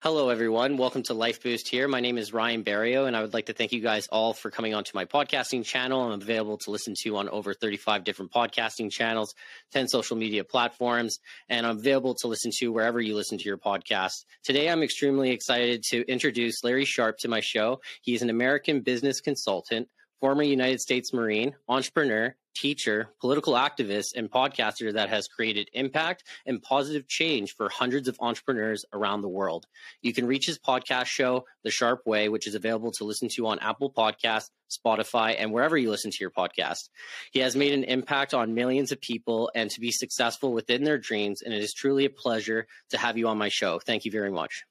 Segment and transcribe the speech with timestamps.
[0.00, 0.76] Hello, everyone.
[0.76, 1.88] Welcome to Life Boost here.
[1.88, 4.48] My name is Ryan Barrio, and I would like to thank you guys all for
[4.48, 6.00] coming onto my podcasting channel.
[6.02, 9.34] I'm available to listen to on over 35 different podcasting channels,
[9.72, 13.58] 10 social media platforms, and I'm available to listen to wherever you listen to your
[13.58, 14.24] podcast.
[14.44, 17.80] Today, I'm extremely excited to introduce Larry Sharpe to my show.
[18.00, 19.88] He is an American business consultant,
[20.20, 26.62] former United States Marine, entrepreneur, teacher, political activist, and podcaster that has created impact and
[26.62, 29.66] positive change for hundreds of entrepreneurs around the world.
[30.02, 33.46] You can reach his podcast show, The Sharpe Way, which is available to listen to
[33.46, 36.88] on Apple Podcasts, Spotify, and wherever you listen to your podcast.
[37.30, 40.98] He has made an impact on millions of people and to be successful within their
[40.98, 43.78] dreams, and it is truly a pleasure to have you on my show.
[43.78, 44.64] Thank you very much.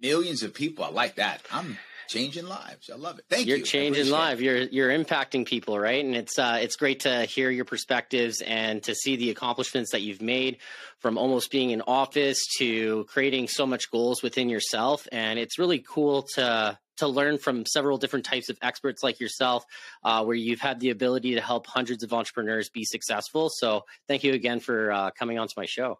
[0.00, 0.82] Millions of people.
[0.82, 1.42] I like that.
[1.52, 1.76] I'm
[2.10, 2.90] changing lives.
[2.92, 3.24] I love it.
[3.30, 3.64] Thank you're you.
[3.64, 4.40] changing lives.
[4.40, 6.04] You're you're impacting people, right?
[6.04, 10.02] And it's uh, it's great to hear your perspectives and to see the accomplishments that
[10.02, 10.58] you've made
[10.98, 15.06] from almost being in office to creating so much goals within yourself.
[15.12, 19.64] And it's really cool to to learn from several different types of experts like yourself,
[20.04, 23.48] uh, where you've had the ability to help hundreds of entrepreneurs be successful.
[23.50, 25.98] So thank you again for uh, coming onto my show.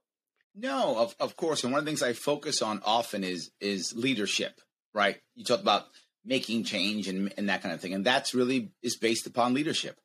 [0.54, 1.64] No, of, of course.
[1.64, 4.60] And one of the things I focus on often is is leadership,
[4.94, 5.16] right?
[5.34, 5.84] You talk about
[6.24, 7.94] making change and, and that kind of thing.
[7.94, 9.98] And that's really is based upon leadership.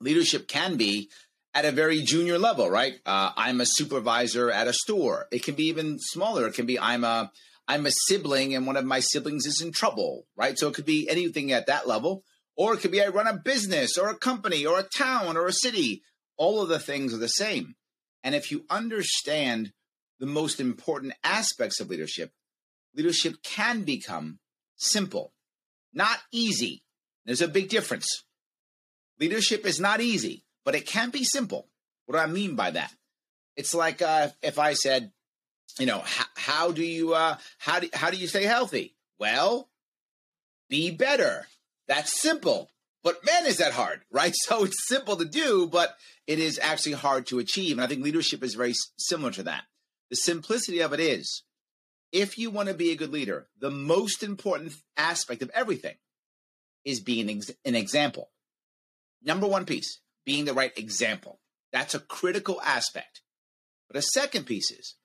[0.00, 1.10] Leadership can be
[1.54, 2.94] at a very junior level, right?
[3.04, 5.26] Uh, I'm a supervisor at a store.
[5.30, 6.46] It can be even smaller.
[6.46, 7.30] It can be I'm a
[7.68, 10.58] I'm a sibling and one of my siblings is in trouble, right?
[10.58, 12.24] So it could be anything at that level,
[12.56, 15.46] or it could be I run a business or a company or a town or
[15.46, 16.02] a city.
[16.36, 17.74] All of the things are the same.
[18.24, 19.72] And if you understand
[20.18, 22.32] the most important aspects of leadership,
[22.94, 24.38] leadership can become
[24.76, 25.32] simple,
[25.92, 26.82] not easy.
[27.24, 28.24] There's a big difference.
[29.20, 31.68] Leadership is not easy, but it can be simple.
[32.06, 32.92] What do I mean by that?
[33.56, 35.12] It's like uh, if I said,
[35.78, 38.96] you know, how, how do you uh, how do how do you stay healthy?
[39.18, 39.68] Well,
[40.68, 41.46] be better.
[41.86, 42.70] That's simple.
[43.04, 44.34] But man, is that hard, right?
[44.34, 47.76] So it's simple to do, but it is actually hard to achieve.
[47.76, 49.64] And I think leadership is very similar to that.
[50.10, 51.42] The simplicity of it is
[52.12, 55.96] if you want to be a good leader, the most important aspect of everything
[56.84, 58.30] is being an example.
[59.22, 61.40] Number one piece, being the right example.
[61.72, 63.22] That's a critical aspect.
[63.88, 64.96] But a second piece is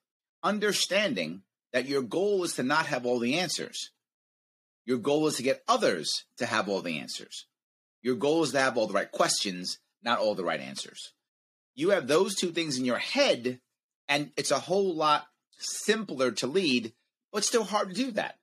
[0.44, 3.91] understanding that your goal is to not have all the answers.
[4.85, 7.46] Your goal is to get others to have all the answers.
[8.01, 11.13] Your goal is to have all the right questions, not all the right answers.
[11.75, 13.59] You have those two things in your head,
[14.07, 16.94] and it's a whole lot simpler to lead,
[17.31, 18.38] but still hard to do that,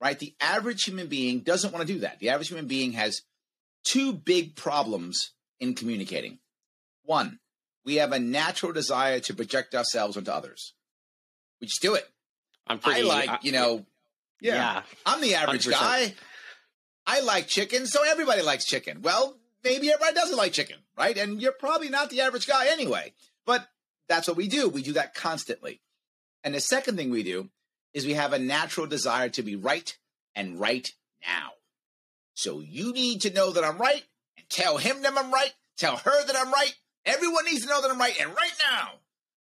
[0.00, 0.18] right?
[0.18, 2.18] The average human being doesn't want to do that.
[2.18, 3.22] The average human being has
[3.84, 6.38] two big problems in communicating.
[7.04, 7.38] One,
[7.84, 10.74] we have a natural desire to project ourselves onto others.
[11.60, 12.08] We just do it.
[12.66, 13.84] I'm pretty, I like, uh, you know,
[14.40, 14.82] yeah, yeah.
[15.04, 15.70] I'm the average 100%.
[15.70, 16.14] guy.
[17.06, 19.02] I like chicken, so everybody likes chicken.
[19.02, 21.16] Well, maybe everybody doesn't like chicken, right?
[21.16, 23.12] And you're probably not the average guy anyway.
[23.44, 23.68] But
[24.08, 24.68] that's what we do.
[24.68, 25.80] We do that constantly.
[26.44, 27.48] And the second thing we do
[27.94, 29.96] is we have a natural desire to be right
[30.34, 31.52] and right now.
[32.34, 34.04] So you need to know that I'm right
[34.36, 36.74] and tell him that I'm right, tell her that I'm right.
[37.06, 38.90] Everyone needs to know that I'm right and right now.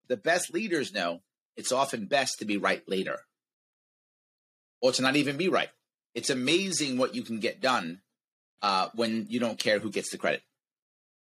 [0.08, 1.20] The best leaders know
[1.56, 3.20] it's often best to be right later
[4.80, 5.68] or to not even be right.
[6.14, 8.00] It's amazing what you can get done
[8.62, 10.42] uh, when you don't care who gets the credit.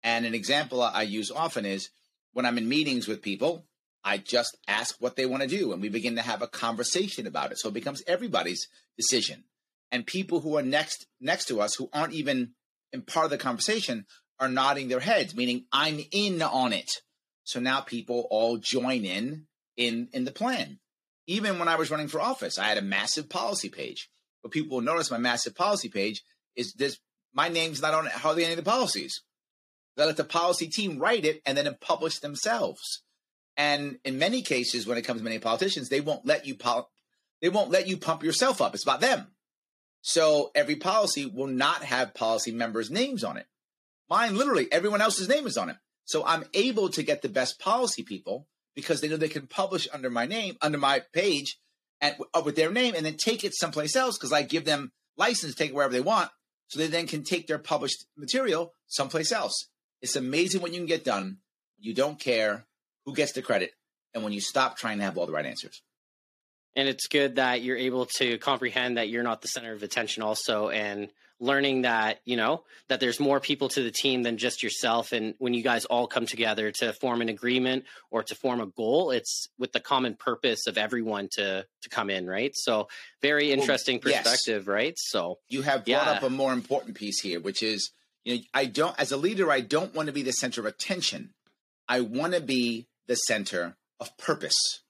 [0.01, 1.89] And an example I use often is
[2.33, 3.65] when I'm in meetings with people,
[4.03, 7.25] I just ask what they want to do and we begin to have a conversation
[7.25, 7.59] about it.
[7.59, 8.67] So it becomes everybody's
[8.97, 9.45] decision.
[9.91, 12.53] And people who are next next to us who aren't even
[12.91, 14.05] in part of the conversation
[14.39, 16.89] are nodding their heads, meaning I'm in on it.
[17.43, 19.47] So now people all join in
[19.77, 20.79] in in the plan.
[21.27, 24.09] Even when I was running for office, I had a massive policy page.
[24.41, 26.23] But people will notice my massive policy page
[26.55, 26.99] is this
[27.33, 29.21] my name's not on hardly any of the policies.
[29.95, 33.03] They let the policy team write it and then publish themselves.
[33.55, 36.89] And in many cases, when it comes to many politicians, they won't let you pol-
[37.41, 38.73] they won't let you pump yourself up.
[38.73, 39.27] It's about them.
[40.01, 43.45] So every policy will not have policy members' names on it.
[44.09, 45.77] Mine, literally, everyone else's name is on it.
[46.05, 49.87] So I'm able to get the best policy people because they know they can publish
[49.93, 51.59] under my name, under my page,
[52.01, 54.91] and uh, with their name, and then take it someplace else because I give them
[55.15, 56.29] license to take it wherever they want.
[56.67, 59.69] So they then can take their published material someplace else.
[60.01, 61.37] It's amazing what you can get done.
[61.79, 62.65] You don't care
[63.05, 63.71] who gets the credit,
[64.13, 65.81] and when you stop trying to have all the right answers.
[66.75, 70.23] And it's good that you're able to comprehend that you're not the center of attention,
[70.23, 71.09] also, and
[71.43, 75.35] learning that you know that there's more people to the team than just yourself and
[75.39, 79.11] when you guys all come together to form an agreement or to form a goal
[79.11, 82.87] it's with the common purpose of everyone to to come in right so
[83.21, 84.67] very oh, interesting well, perspective yes.
[84.67, 86.11] right so you have brought yeah.
[86.13, 87.91] up a more important piece here which is
[88.23, 90.65] you know i don't as a leader i don't want to be the center of
[90.65, 91.33] attention
[91.89, 94.83] i want to be the center of purpose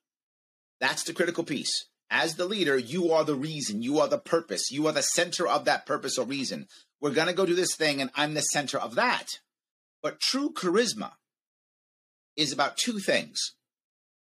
[0.80, 4.70] that's the critical piece as the leader, you are the reason, you are the purpose,
[4.70, 6.68] you are the center of that purpose or reason.
[7.00, 9.28] We're going to go do this thing, and I'm the center of that.
[10.02, 11.14] But true charisma
[12.36, 13.40] is about two things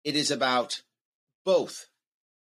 [0.04, 0.82] it is about
[1.44, 1.88] both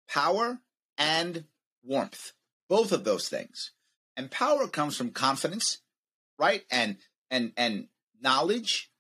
[0.08, 0.60] power
[1.00, 1.46] and
[1.84, 2.34] warmth,
[2.70, 3.72] both of those things.
[4.16, 5.80] And power comes from confidence,
[6.38, 6.64] right?
[6.70, 6.98] And
[7.32, 7.88] and and
[8.22, 8.91] knowledge,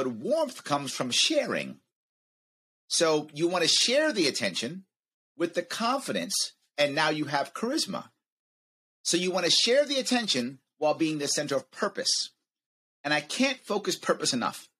[0.00, 1.76] but warmth comes from sharing.
[2.88, 4.84] So you want to share the attention
[5.36, 8.04] with the confidence, and now you have charisma.
[9.02, 12.30] So you want to share the attention while being the center of purpose.
[13.04, 14.70] And I can't focus purpose enough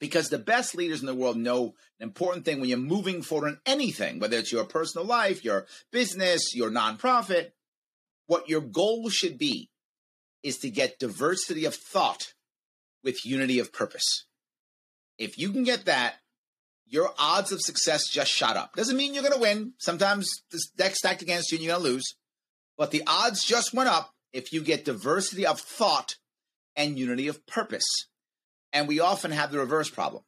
[0.00, 3.50] because the best leaders in the world know an important thing when you're moving forward
[3.50, 7.52] in anything, whether it's your personal life, your business, your nonprofit,
[8.26, 9.70] what your goal should be
[10.42, 12.34] is to get diversity of thought
[13.04, 14.24] with unity of purpose.
[15.18, 16.16] If you can get that,
[16.86, 18.74] your odds of success just shot up.
[18.74, 19.72] Doesn't mean you're going to win.
[19.78, 22.14] Sometimes the deck's stacked against you and you're going to lose.
[22.76, 26.16] But the odds just went up if you get diversity of thought
[26.76, 27.86] and unity of purpose.
[28.72, 30.22] And we often have the reverse problem.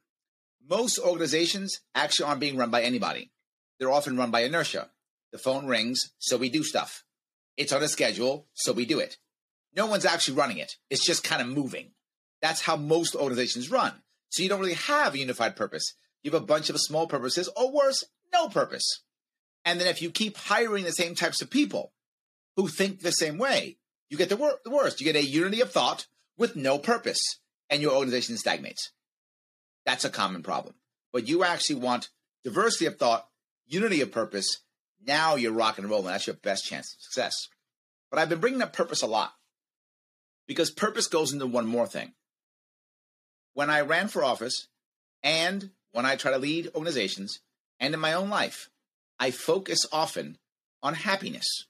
[0.69, 3.31] Most organizations actually aren't being run by anybody.
[3.79, 4.91] They're often run by inertia.
[5.31, 7.05] The phone rings, so we do stuff.
[7.57, 9.19] It's on a schedule, so we do it.
[9.77, 10.77] No one's actually running it.
[10.91, 11.93] It's just kind of moving.
[12.41, 13.93] That's how most organizations run.
[14.31, 15.95] So you don't really have a unified purpose.
[16.23, 19.03] You have a bunch of small purposes, or worse, no purpose.
[19.65, 21.93] And then if you keep hiring the same types of people
[22.57, 23.79] who think the same way,
[24.09, 25.01] you get the, wor- the worst.
[25.01, 27.21] You get a unity of thought with no purpose,
[27.69, 28.93] and your organization stagnates.
[29.85, 30.75] That's a common problem.
[31.13, 32.11] But you actually want
[32.45, 33.29] diversity of thought,
[33.67, 34.59] unity of purpose.
[35.07, 36.07] Now you're rock and rolling.
[36.07, 37.49] That's your best chance of success.
[38.11, 39.33] But I've been bringing up purpose a lot
[40.47, 42.13] because purpose goes into one more thing.
[43.59, 44.69] When I ran for office
[45.21, 47.41] and when I try to lead organizations
[47.81, 48.71] and in my own life,
[49.19, 50.39] I focus often
[50.81, 51.67] on happiness.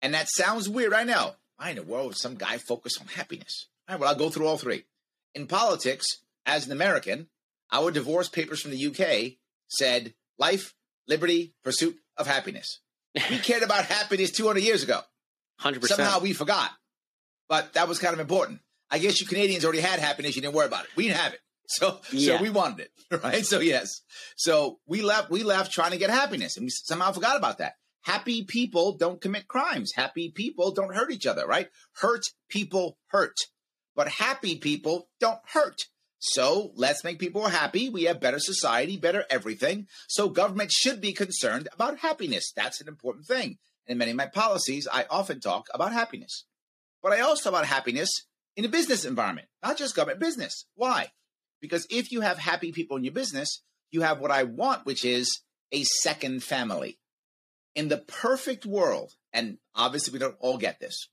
[0.00, 1.32] And that sounds weird, I know.
[1.56, 3.66] Why in the world would some guy focus on happiness?
[3.88, 4.84] All right, well, I'll go through all three.
[5.34, 6.06] In politics,
[6.46, 7.26] as an American,
[7.72, 10.72] our divorce papers from the UK said life,
[11.08, 12.78] liberty, pursuit of happiness.
[13.28, 15.00] We cared about happiness 200 years ago.
[15.62, 15.84] 100%.
[15.84, 16.70] Somehow we forgot.
[17.48, 18.60] But that was kind of important.
[18.92, 20.36] I guess you Canadians already had happiness.
[20.36, 20.90] You didn't worry about it.
[20.94, 21.40] We didn't have it.
[21.68, 22.36] So yeah.
[22.36, 23.46] so we wanted it, right?
[23.46, 24.02] So yes.
[24.36, 27.74] So we left we left trying to get happiness and we somehow forgot about that.
[28.02, 29.92] Happy people don't commit crimes.
[29.94, 31.68] Happy people don't hurt each other, right?
[31.94, 33.36] Hurt people hurt.
[33.94, 35.80] But happy people don't hurt.
[36.18, 37.88] So let's make people happy.
[37.88, 39.86] We have better society, better everything.
[40.08, 42.52] So government should be concerned about happiness.
[42.54, 43.58] That's an important thing.
[43.86, 46.44] In many of my policies, I often talk about happiness.
[47.02, 48.10] But I also talk about happiness
[48.56, 50.66] in a business environment, not just government business.
[50.74, 51.12] Why?
[51.60, 55.04] Because if you have happy people in your business, you have what I want, which
[55.04, 55.40] is
[55.70, 56.98] a second family.
[57.74, 61.08] In the perfect world, and obviously we don't all get this,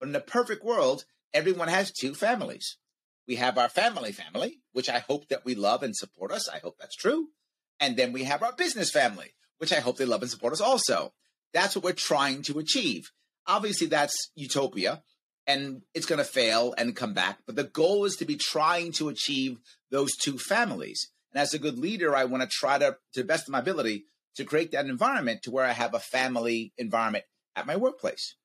[0.00, 2.76] but in the perfect world, everyone has two families.
[3.28, 6.48] We have our family family, which I hope that we love and support us.
[6.48, 7.28] I hope that's true.
[7.78, 10.60] And then we have our business family, which I hope they love and support us
[10.60, 11.12] also.
[11.52, 13.12] That's what we're trying to achieve.
[13.46, 15.02] Obviously, that's utopia
[15.46, 17.38] and it's going to fail and come back.
[17.46, 19.58] But the goal is to be trying to achieve
[19.90, 21.10] those two families.
[21.32, 23.58] And as a good leader, I want to try to, to the best of my
[23.58, 24.04] ability,
[24.36, 27.24] to create that environment to where I have a family environment
[27.56, 28.36] at my workplace,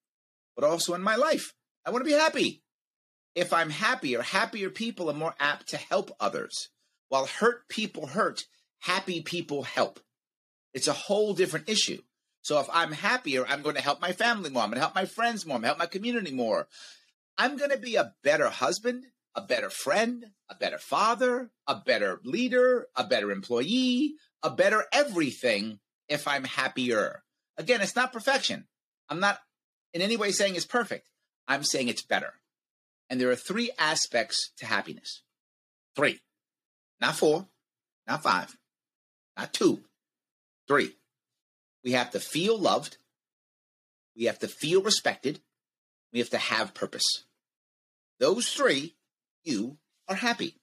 [0.56, 1.54] but also in my life.
[1.86, 2.64] I want to be happy.
[3.36, 6.70] If I'm happier, happier people are more apt to help others.
[7.10, 8.46] While hurt people hurt,
[8.80, 10.00] happy people help.
[10.74, 12.02] It's a whole different issue.
[12.48, 14.64] So if I'm happier, I'm going to help my family more.
[14.64, 15.56] I'm going to help my friends more.
[15.56, 16.70] I'm going to help my community more.
[17.38, 19.04] I'm going to be a better husband,
[19.36, 25.80] a better friend, a better father, a better leader, a better employee, a better everything
[26.08, 27.22] if I'm happier.
[27.58, 28.66] Again, it's not perfection.
[29.10, 29.40] I'm not
[29.94, 31.10] in any way saying it's perfect.
[31.50, 32.32] I'm saying it's better.
[33.10, 35.22] And there are three aspects to happiness.
[35.98, 36.22] Three.
[37.02, 37.46] Not four,
[38.08, 38.56] not five,
[39.38, 39.82] not two,
[40.66, 40.94] three.
[41.84, 42.98] We have to feel loved.
[44.16, 45.40] We have to feel respected.
[46.12, 47.26] We have to have purpose.
[48.20, 48.96] Those three,
[49.44, 50.56] you are happy.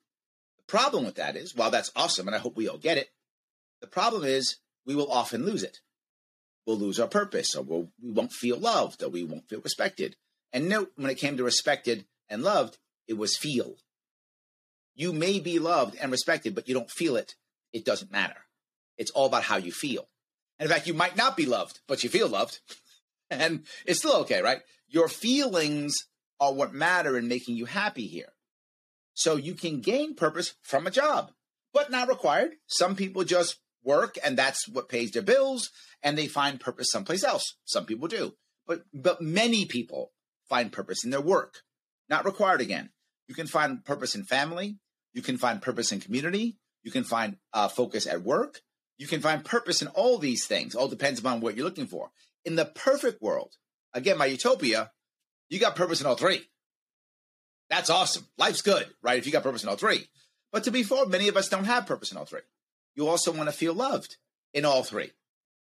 [0.56, 3.10] The problem with that is, while that's awesome, and I hope we all get it,
[3.80, 4.56] the problem is
[4.86, 5.78] we will often lose it.
[6.66, 10.16] We'll lose our purpose, or we'll, we won't feel loved, or we won't feel respected.
[10.52, 13.76] And note, when it came to respected and loved, it was feel.
[14.94, 17.34] You may be loved and respected, but you don't feel it.
[17.72, 18.46] It doesn't matter.
[18.96, 20.08] It's all about how you feel.
[20.58, 22.60] And in fact, you might not be loved, but you feel loved.
[23.30, 24.60] and it's still okay, right?
[24.88, 25.94] Your feelings
[26.40, 28.32] are what matter in making you happy here.
[29.14, 31.30] So you can gain purpose from a job,
[31.72, 32.52] but not required.
[32.66, 35.70] Some people just work and that's what pays their bills
[36.02, 37.56] and they find purpose someplace else.
[37.64, 38.34] Some people do.
[38.66, 40.12] But but many people
[40.48, 41.62] find purpose in their work.
[42.08, 42.90] Not required again.
[43.28, 44.78] You can find purpose in family,
[45.12, 48.60] you can find purpose in community, you can find uh, focus at work,
[48.98, 50.74] you can find purpose in all these things.
[50.74, 52.10] All depends upon what you're looking for.
[52.44, 53.52] In the perfect world,
[53.92, 54.90] again, my utopia,
[55.48, 56.42] you got purpose in all three.
[57.70, 58.26] That's awesome.
[58.38, 59.18] Life's good, right?
[59.18, 60.06] If you got purpose in all three.
[60.52, 62.42] But to be fair, many of us don't have purpose in all three.
[62.94, 64.16] You also want to feel loved
[64.52, 65.10] in all three.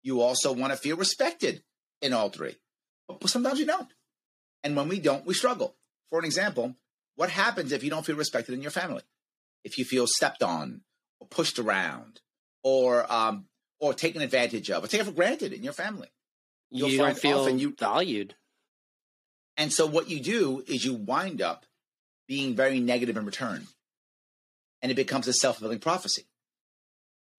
[0.02, 1.62] You also want to feel respected
[2.00, 2.56] in all three.
[3.08, 3.92] But sometimes you don't.
[4.64, 5.74] And when we don't, we struggle.
[6.10, 6.74] For an example,
[7.16, 9.02] what happens if you don't feel respected in your family?
[9.64, 10.82] If you feel stepped on
[11.20, 12.20] or pushed around
[12.68, 13.46] or um,
[13.80, 16.08] or taken advantage of or taken for granted in your family.
[16.70, 18.34] You'll you don't feel you, valued.
[19.56, 21.64] And so what you do is you wind up
[22.26, 23.66] being very negative in return.
[24.82, 26.24] And it becomes a self fulfilling prophecy,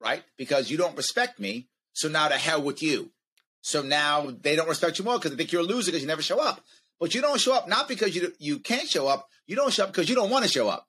[0.00, 0.25] right?
[0.38, 1.68] Because you don't respect me.
[1.92, 3.11] So now to hell with you.
[3.61, 6.08] So now they don't respect you more because they think you're a loser because you
[6.08, 6.64] never show up.
[6.99, 9.28] But you don't show up not because you you can't show up.
[9.47, 10.88] You don't show up because you don't want to show up.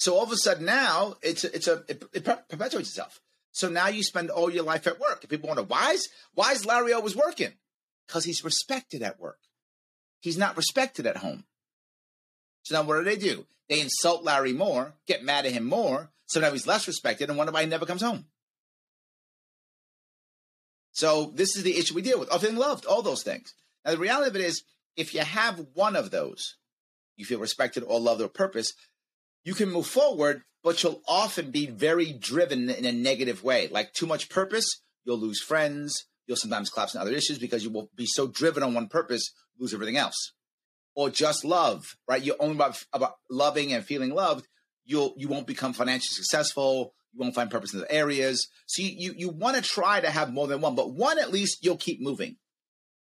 [0.00, 3.20] So all of a sudden now it's a, it's a it, it perpetuates itself.
[3.52, 5.22] So now you spend all your life at work.
[5.22, 7.52] If people wonder why is why is Larry always working?
[8.06, 9.38] Because he's respected at work.
[10.20, 11.44] He's not respected at home.
[12.62, 13.44] So now what do they do?
[13.68, 17.36] They insult Larry more, get mad at him more, so now he's less respected and
[17.36, 18.24] wonder why he never comes home.
[20.92, 22.30] So this is the issue we deal with.
[22.30, 23.52] Of feeling loved, all those things.
[23.84, 24.62] Now the reality of it is,
[24.96, 26.56] if you have one of those,
[27.16, 28.72] you feel respected or loved or purpose,
[29.44, 33.68] you can move forward, but you'll often be very driven in a negative way.
[33.68, 34.66] Like too much purpose,
[35.04, 36.06] you'll lose friends.
[36.26, 39.32] You'll sometimes collapse in other issues because you will be so driven on one purpose,
[39.58, 40.32] lose everything else.
[40.94, 42.22] Or just love, right?
[42.22, 44.46] You're only about, about loving and feeling loved.
[44.84, 46.94] You'll you won't become financially successful.
[47.12, 48.46] You won't find purpose in the areas.
[48.66, 51.32] So you you, you want to try to have more than one, but one at
[51.32, 52.36] least you'll keep moving.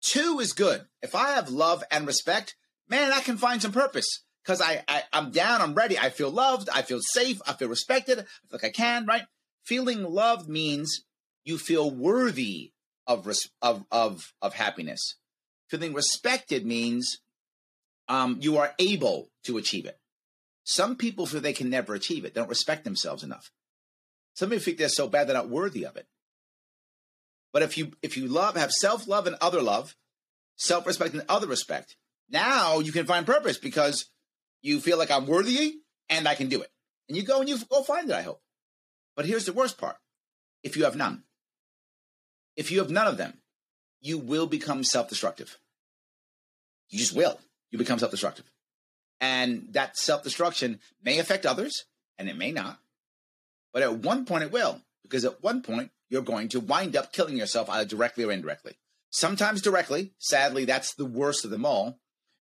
[0.01, 0.85] Two is good.
[1.01, 2.55] If I have love and respect,
[2.89, 5.97] man, I can find some purpose because I, I I'm down, I'm ready.
[5.97, 9.23] I feel loved, I feel safe, I feel respected, I feel like I can, right?
[9.63, 11.03] Feeling loved means
[11.45, 12.71] you feel worthy
[13.07, 13.27] of
[13.62, 15.15] of of of happiness.
[15.69, 17.19] Feeling respected means
[18.07, 19.97] um, you are able to achieve it.
[20.63, 22.33] Some people feel they can never achieve it.
[22.33, 23.50] They don't respect themselves enough.
[24.35, 26.05] Some people think they're so bad they're not worthy of it.
[27.51, 29.95] But if you if you love have self love and other love,
[30.57, 31.95] self respect and other respect,
[32.29, 34.09] now you can find purpose because
[34.63, 35.75] you feel like I'm worthy
[36.10, 36.72] and I can do it.
[37.08, 38.41] And you go and you go find it, I hope.
[39.15, 39.98] But here's the worst part
[40.63, 41.24] if you have none,
[42.55, 43.38] if you have none of them,
[44.01, 45.58] you will become self destructive.
[46.89, 47.39] You just will.
[47.70, 48.46] You become self destructive.
[49.22, 51.86] And that self destruction may affect others
[52.17, 52.79] and it may not.
[53.74, 57.12] But at one point it will, because at one point you're going to wind up
[57.12, 58.77] killing yourself either directly or indirectly.
[59.10, 60.13] Sometimes directly.
[60.20, 62.00] Sadly, that's the worst of them all.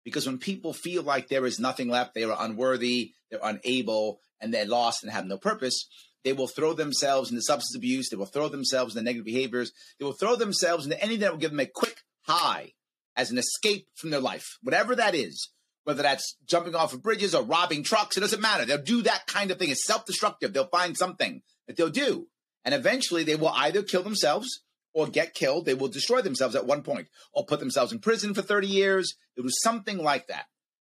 [0.09, 4.53] Because when people feel like there is nothing left, they are unworthy, they're unable, and
[4.53, 5.89] they're lost and have no purpose,
[6.25, 8.09] they will throw themselves into substance abuse.
[8.09, 9.73] They will throw themselves into negative behaviors.
[9.99, 12.73] They will throw themselves into anything that will give them a quick high
[13.17, 15.51] as an escape from their life, whatever that is.
[15.85, 18.67] Whether that's jumping off of bridges or robbing trucks, it doesn't matter.
[18.67, 19.71] They'll do that kind of thing.
[19.71, 20.53] It's self destructive.
[20.53, 22.29] They'll find something that they'll do.
[22.63, 24.65] And eventually they will either kill themselves
[24.99, 28.35] or get killed, they will destroy themselves at one point or put themselves in prison
[28.35, 29.15] for 30 years.
[29.37, 30.47] They'll do something like that.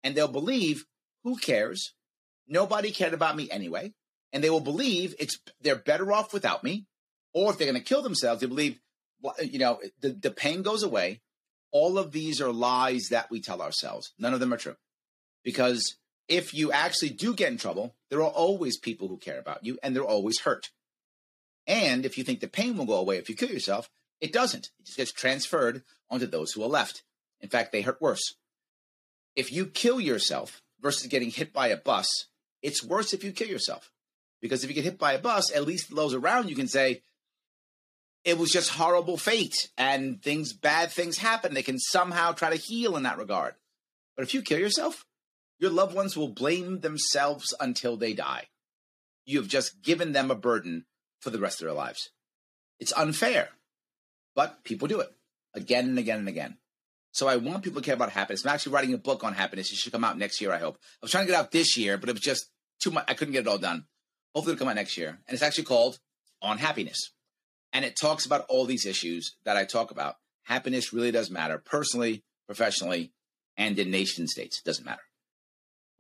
[0.03, 0.85] And they'll believe,
[1.23, 1.95] who cares?
[2.47, 3.95] Nobody cared about me anyway.
[4.31, 6.85] And they will believe it's they're better off without me.
[7.33, 8.79] Or if they're going to kill themselves, they believe,
[9.43, 11.23] you know, the, the pain goes away.
[11.73, 14.13] All of these are lies that we tell ourselves.
[14.19, 14.77] None of them are true.
[15.45, 15.97] Because
[16.29, 19.79] if you actually do get in trouble, there are always people who care about you
[19.83, 20.69] and they're always hurt.
[21.67, 23.89] And if you think the pain will go away if you kill yourself,
[24.21, 24.71] it doesn't.
[24.79, 27.03] It just gets transferred onto those who are left.
[27.41, 28.35] In fact, they hurt worse.
[29.37, 32.27] if you kill yourself versus getting hit by a bus,
[32.63, 33.91] it's worse if you kill yourself.
[34.41, 37.03] Because if you get hit by a bus, at least those around you can say,
[38.25, 41.53] it was just horrible fate and things, bad things happen.
[41.53, 43.55] They can somehow try to heal in that regard.
[44.17, 45.05] But if you kill yourself,
[45.59, 48.49] your loved ones will blame themselves until they die.
[49.27, 50.87] You have just given them a burden
[51.25, 52.11] for the rest of their lives.
[52.79, 53.49] It's unfair,
[54.37, 55.09] but people do it
[55.55, 56.59] again and again and again.
[57.13, 58.45] So I want people to care about happiness.
[58.45, 59.73] I'm actually writing a book on happiness.
[59.73, 60.77] It should come out next year, I hope.
[60.77, 62.51] I was trying to get out this year, but it was just
[62.81, 63.05] too much.
[63.09, 63.87] I couldn't get it all done.
[64.35, 65.09] Hopefully it'll come out next year.
[65.09, 65.99] And it's actually called
[66.43, 67.13] On Happiness.
[67.73, 70.17] And it talks about all these issues that I talk about.
[70.43, 73.13] Happiness really does matter personally, professionally,
[73.57, 74.59] and in nation states.
[74.59, 75.03] It doesn't matter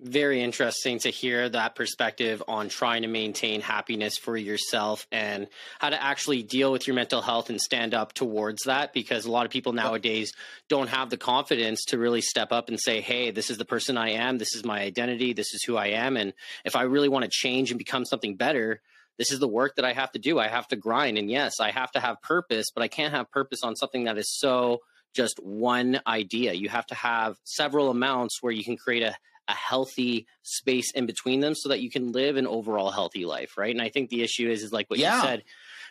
[0.01, 5.47] very interesting to hear that perspective on trying to maintain happiness for yourself and
[5.79, 9.31] how to actually deal with your mental health and stand up towards that because a
[9.31, 10.33] lot of people nowadays
[10.69, 13.97] don't have the confidence to really step up and say hey this is the person
[13.97, 14.37] i am.
[14.39, 15.33] This is my identity.
[15.33, 16.17] This is who i am.
[16.17, 16.33] And
[16.65, 18.81] if i really want to change and become something better
[19.17, 20.41] this is the work that i have to do.
[20.41, 21.19] I have to grind.
[21.19, 24.19] And yes i have to have purpose but i can't have purpose on something that
[24.19, 24.81] is so
[25.15, 26.53] just one idea.
[26.53, 29.15] You have to have several amounts where you can create a
[29.49, 33.57] a healthy space in between them so that you can live an overall healthy life
[33.57, 35.17] right and i think the issue is is like what yeah.
[35.17, 35.43] you said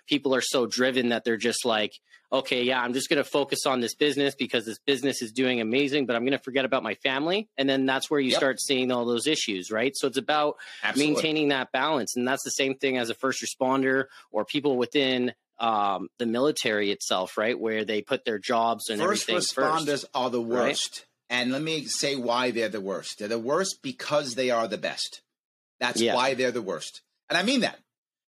[0.08, 1.94] people are so driven that they're just like
[2.32, 5.62] okay yeah i'm just going to focus on this business because this business is doing
[5.62, 8.38] amazing but i'm going to forget about my family and then that's where you yep.
[8.38, 11.14] start seeing all those issues right so it's about Absolutely.
[11.14, 15.34] maintaining that balance and that's the same thing as a first responder or people within
[15.60, 19.56] um, the military itself, right, where they put their jobs and first everything.
[19.56, 21.06] Responders first, are the worst.
[21.30, 23.20] And let me say why they're the worst.
[23.20, 25.22] They're the worst because they are the best.
[25.80, 26.16] That's yeah.
[26.16, 27.02] why they're the worst.
[27.30, 27.80] And I mean that.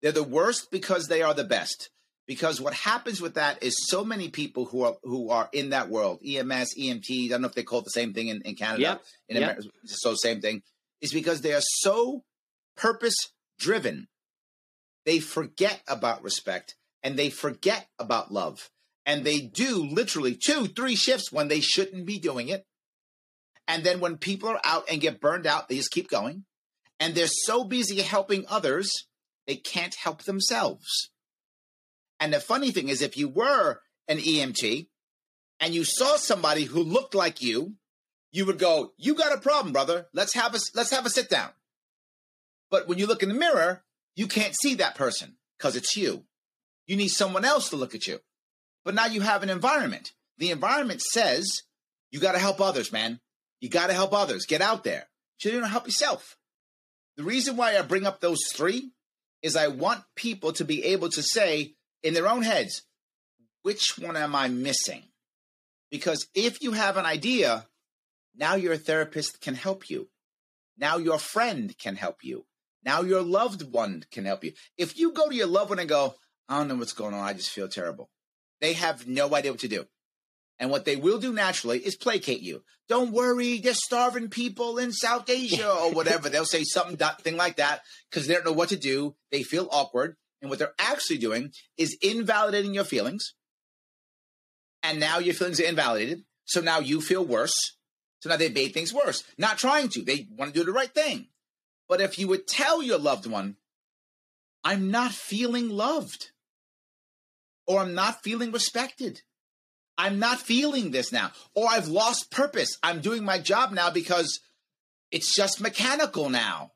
[0.03, 1.91] They're the worst because they are the best.
[2.27, 5.89] Because what happens with that is so many people who are who are in that
[5.89, 8.55] world, EMS, EMT, I don't know if they call it the same thing in, in
[8.55, 9.03] Canada, yep.
[9.31, 9.43] in yep.
[9.45, 10.63] America, so same thing,
[11.01, 12.25] is because they are so
[12.77, 13.17] purpose
[13.59, 14.09] driven.
[15.07, 18.69] They forget about respect and they forget about love.
[19.07, 22.67] And they do literally two, three shifts when they shouldn't be doing it
[23.69, 26.45] and then when people are out and get burned out, they just keep going.
[26.99, 29.07] And they're so busy helping others,
[29.47, 31.11] they can't help themselves.
[32.19, 34.89] And the funny thing is, if you were an EMT
[35.61, 37.75] and you saw somebody who looked like you,
[38.33, 40.09] you would go, "You got a problem, brother.
[40.13, 41.53] Let's have a let's have a sit down."
[42.71, 46.27] But when you look in the mirror, you can't see that person because it's you.
[46.87, 48.21] You need someone else to look at you.
[48.85, 50.13] But now you have an environment.
[50.39, 51.63] The environment says
[52.11, 53.21] you got to help others, man.
[53.61, 54.47] You got to help others.
[54.47, 55.09] Get out there.
[55.41, 56.37] You don't help yourself.
[57.17, 58.93] The reason why I bring up those three
[59.43, 62.83] is I want people to be able to say in their own heads,
[63.63, 65.03] which one am I missing?
[65.91, 67.67] Because if you have an idea,
[68.37, 70.09] now your therapist can help you.
[70.77, 72.47] Now your friend can help you.
[72.85, 74.53] Now your loved one can help you.
[74.77, 76.15] If you go to your loved one and go,
[76.49, 78.11] I don't know what's going on, I just feel terrible,
[78.61, 79.87] they have no idea what to do.
[80.59, 82.63] And what they will do naturally is placate you.
[82.89, 86.29] Don't worry, there's starving people in South Asia or whatever.
[86.29, 89.15] They'll say something thing like that because they don't know what to do.
[89.31, 90.17] They feel awkward.
[90.41, 93.35] And what they're actually doing is invalidating your feelings.
[94.83, 96.23] And now your feelings are invalidated.
[96.45, 97.55] So now you feel worse.
[98.21, 99.25] So now they made things worse.
[99.37, 100.03] Not trying to.
[100.03, 101.29] They want to do the right thing.
[101.89, 103.57] But if you would tell your loved one,
[104.65, 106.31] I'm not feeling loved,
[107.67, 109.23] or I'm not feeling respected,
[109.99, 111.33] I'm not feeling this now.
[111.55, 112.79] Or I've lost purpose.
[112.83, 114.41] I'm doing my job now because
[115.11, 116.73] it's just mechanical now.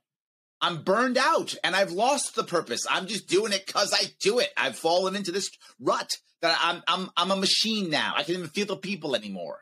[0.61, 2.85] I'm burned out and I've lost the purpose.
[2.90, 4.50] I'm just doing it because I do it.
[4.56, 8.12] I've fallen into this rut that I'm I'm I'm a machine now.
[8.14, 9.61] I can't even feel the people anymore.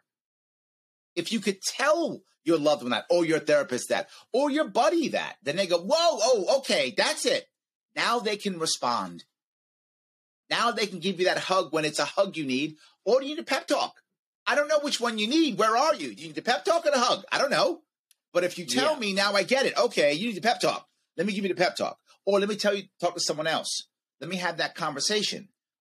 [1.15, 5.09] If you could tell your loved one that, or your therapist that, or your buddy
[5.09, 7.47] that, then they go, "Whoa, oh, okay, that's it."
[7.97, 9.25] Now they can respond.
[10.51, 13.27] Now they can give you that hug when it's a hug you need, or do
[13.27, 14.01] you need a pep talk?
[14.47, 15.59] I don't know which one you need.
[15.59, 16.15] Where are you?
[16.15, 17.25] Do you need a pep talk or a hug?
[17.31, 17.83] I don't know.
[18.33, 18.99] But if you tell yeah.
[18.99, 19.77] me now, I get it.
[19.77, 20.87] Okay, you need a pep talk.
[21.17, 21.99] Let me give you the pep talk.
[22.25, 23.89] Or let me tell you, talk to someone else.
[24.21, 25.49] Let me have that conversation.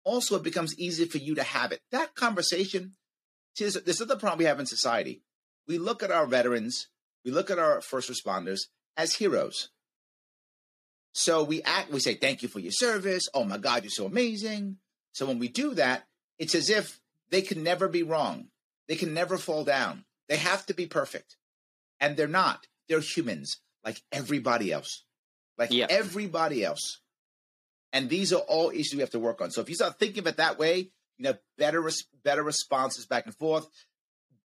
[0.04, 1.82] Also, it becomes easy for you to have it.
[1.92, 2.94] That conversation,
[3.56, 5.22] see, this, this is the problem we have in society.
[5.68, 6.88] We look at our veterans,
[7.24, 8.62] we look at our first responders
[8.98, 9.70] as heroes.
[11.14, 13.28] So we act, we say, thank you for your service.
[13.34, 14.78] Oh my God, you're so amazing.
[15.14, 16.06] So when we do that,
[16.38, 18.48] it's as if they can never be wrong.
[18.88, 20.06] They can never fall down.
[20.28, 21.38] They have to be perfect.
[22.00, 22.68] And they're not.
[22.88, 25.04] They're humans like everybody else.
[25.58, 25.88] Like yeah.
[25.90, 27.00] everybody else.
[27.94, 29.52] And these are all issues we have to work on.
[29.52, 31.90] So if you start thinking of it that way, you know, better
[32.24, 33.68] better responses back and forth,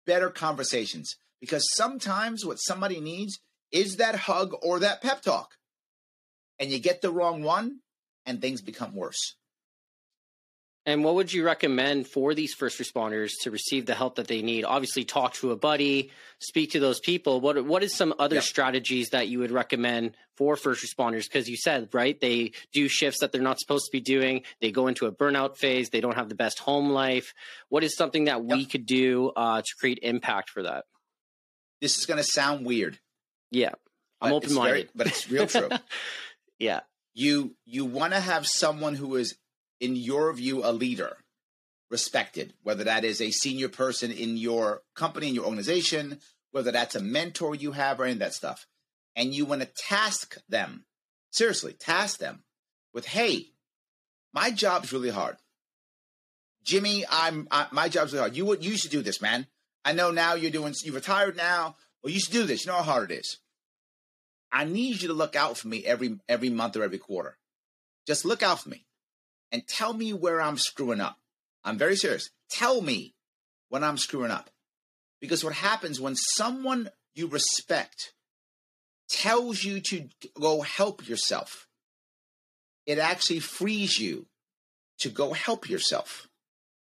[0.06, 1.18] better conversations.
[1.42, 3.40] Because sometimes what somebody needs
[3.72, 5.56] is that hug or that pep talk.
[6.58, 7.80] And you get the wrong one
[8.26, 9.36] and things become worse.
[10.86, 14.42] And what would you recommend for these first responders to receive the help that they
[14.42, 14.66] need?
[14.66, 17.40] Obviously, talk to a buddy, speak to those people.
[17.40, 18.44] What what is some other Yep.
[18.44, 21.24] strategies that you would recommend for first responders?
[21.24, 24.42] Because you said right, they do shifts that they're not supposed to be doing.
[24.60, 25.90] They go into a burnout phase.
[25.90, 27.34] They don't have the best home life.
[27.70, 30.84] What is something that we could do uh, to create impact for that?
[31.80, 33.00] This is going to sound weird,
[33.52, 33.72] Yeah,
[34.22, 35.70] I'm open minded, but it's real true.
[36.60, 36.82] yeah,
[37.14, 39.36] you you want to have someone who is
[39.80, 41.18] in your view a leader
[41.90, 46.20] respected whether that is a senior person in your company in your organization
[46.54, 48.68] whether that's a mentor you have or any of that stuff.
[49.16, 50.86] And you want to task them
[51.32, 52.44] seriously task them
[52.94, 53.48] with hey
[54.34, 55.36] my job's really hard.
[56.64, 58.38] Jimmy i'm I, my job's really hard.
[58.38, 59.48] You would you should do this man.
[59.84, 61.76] I know now you're doing you retired now.
[62.04, 62.66] Well you should do this.
[62.66, 63.38] You know how hard it is.
[64.52, 67.38] I need you to look out for me every every month or every quarter.
[68.08, 68.86] Just look out for me
[69.54, 71.18] and tell me where I'm screwing up.
[71.64, 72.32] I'm very serious.
[72.50, 73.14] Tell me
[73.70, 74.50] when I'm screwing up.
[75.22, 78.14] Because what happens when someone you respect
[79.08, 81.68] tells you to go help yourself,
[82.86, 84.26] it actually frees you
[85.00, 86.28] to go help yourself.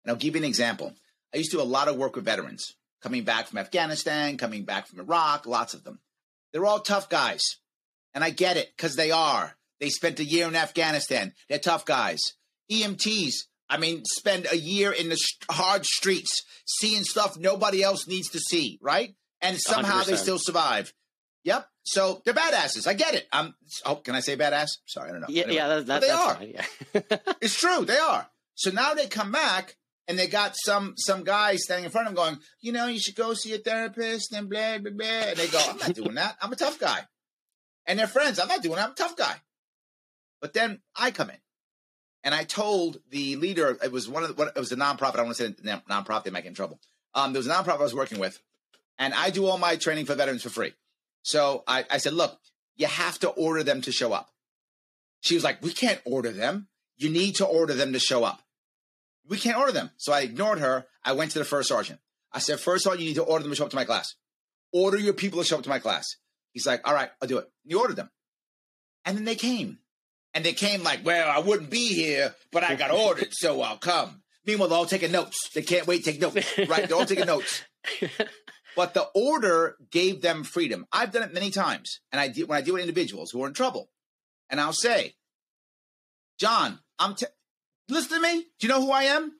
[0.04, 0.94] And I'll give you an example.
[1.34, 4.64] I used to do a lot of work with veterans coming back from Afghanistan, coming
[4.64, 6.00] back from Iraq, lots of them.
[6.52, 7.42] They're all tough guys.
[8.14, 9.56] And I get it because they are.
[9.80, 11.32] They spent a year in Afghanistan.
[11.48, 12.34] They're tough guys.
[12.70, 13.34] EMTs,
[13.68, 15.18] I mean, spend a year in the
[15.50, 19.14] hard streets seeing stuff nobody else needs to see, right?
[19.40, 20.16] And somehow they 100%.
[20.18, 20.92] still survive.
[21.44, 21.66] Yep.
[21.84, 22.86] So they're badasses.
[22.86, 23.26] I get it.
[23.32, 23.54] I'm.
[23.86, 24.68] Oh, can I say badass?
[24.86, 25.26] Sorry, I don't know.
[25.30, 25.56] yeah, Anyway.
[25.56, 25.68] yeah.
[25.68, 26.34] That, that, they that's are.
[26.34, 26.52] fine.
[26.54, 27.16] Yeah.
[27.40, 27.84] It's true.
[27.84, 28.28] They are.
[28.56, 29.76] So now they come back
[30.08, 32.98] and they got some some guy standing in front of them going, you know, you
[32.98, 35.06] should go see a therapist and blah blah blah.
[35.06, 36.36] And they go, I'm not doing that.
[36.42, 37.00] I'm a tough guy.
[37.86, 38.38] And they're friends.
[38.38, 38.84] I'm not doing that.
[38.86, 39.36] I'm a tough guy.
[40.42, 41.36] But then I come in,
[42.28, 43.78] and I told the leader.
[43.82, 45.14] It was one of the, it was a nonprofit.
[45.14, 46.24] I don't want to say non- nonprofit.
[46.24, 46.78] They might get in trouble.
[47.14, 48.38] Um, there was a nonprofit I was working with,
[48.98, 50.74] and I do all my training for veterans for free.
[51.22, 52.38] So I, I said, look,
[52.76, 54.28] you have to order them to show up.
[55.22, 56.68] She was like, we can't order them.
[56.98, 58.42] You need to order them to show up.
[59.26, 59.90] We can't order them.
[59.96, 60.84] So I ignored her.
[61.02, 61.98] I went to the first sergeant.
[62.30, 64.16] I said, first sergeant, you need to order them to show up to my class.
[64.70, 66.16] Order your people to show up to my class.
[66.52, 67.44] He's like, all right, I'll do it.
[67.64, 68.10] And He ordered them.
[69.06, 69.78] And then they came.
[70.38, 73.76] And they came like, well, I wouldn't be here, but I got ordered, so I'll
[73.76, 74.22] come.
[74.46, 75.50] Meanwhile, they're all taking notes.
[75.52, 76.86] They can't wait to take notes, right?
[76.86, 77.64] They're all taking notes.
[78.76, 80.86] But the order gave them freedom.
[80.92, 81.98] I've done it many times.
[82.12, 83.90] And I deal when I deal with individuals who are in trouble.
[84.48, 85.16] And I'll say,
[86.38, 87.26] John, I'm t-
[87.88, 88.44] listen to me.
[88.60, 89.32] Do you know who I am?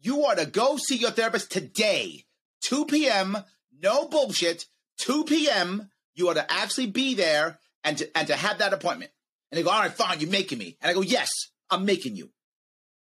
[0.00, 2.26] You are to go see your therapist today,
[2.60, 3.38] 2 p.m.
[3.82, 4.66] No bullshit.
[4.98, 5.88] 2 p.m.
[6.14, 9.10] You are to actually be there and to, and to have that appointment.
[9.50, 10.76] And they go, all right, fine, you're making me.
[10.80, 11.30] And I go, yes,
[11.70, 12.30] I'm making you.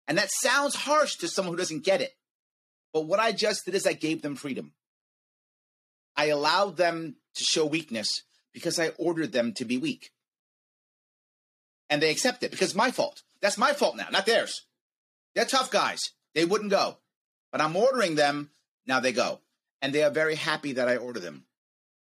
[0.08, 2.12] And that sounds harsh to someone who doesn't get it.
[2.92, 4.72] But what I just did is I gave them freedom.
[6.16, 8.22] I allowed them to show weakness
[8.54, 10.10] because I ordered them to be weak.
[11.90, 13.22] And they accept it because it's my fault.
[13.40, 14.66] That's my fault now, not theirs.
[15.34, 16.00] They're tough guys.
[16.34, 16.98] They wouldn't go.
[17.52, 18.50] But I'm ordering them.
[18.86, 19.40] Now they go.
[19.82, 21.44] And they are very happy that I order them.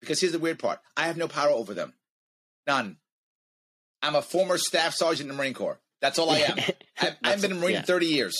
[0.00, 1.94] Because here's the weird part I have no power over them.
[2.66, 2.98] None.
[4.02, 5.80] I'm a former staff sergeant in the Marine Corps.
[6.00, 6.58] That's all I am.
[7.00, 7.82] I, I've been a Marine yeah.
[7.82, 8.36] 30 years.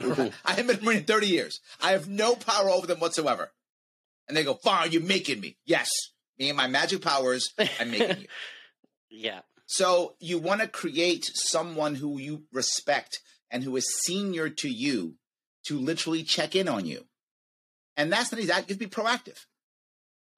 [0.00, 0.28] Mm-hmm.
[0.44, 1.60] I haven't been a Marine 30 years.
[1.80, 3.52] I have no power over them whatsoever.
[4.28, 5.58] And they go, fine, you're making me.
[5.66, 5.90] Yes.
[6.38, 8.26] Me and my magic powers, I'm making you.
[9.10, 9.40] yeah.
[9.66, 15.14] So you want to create someone who you respect and who is senior to you
[15.66, 17.04] to literally check in on you.
[17.96, 18.48] And that's not easy.
[18.48, 19.44] That could be proactive.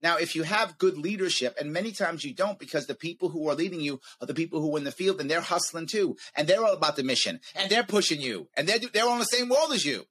[0.07, 3.49] Now, if you have good leadership, and many times you don't because the people who
[3.49, 6.17] are leading you are the people who are in the field and they're hustling too.
[6.37, 9.25] And they're all about the mission and they're pushing you and they're, they're on the
[9.25, 10.07] same world as you.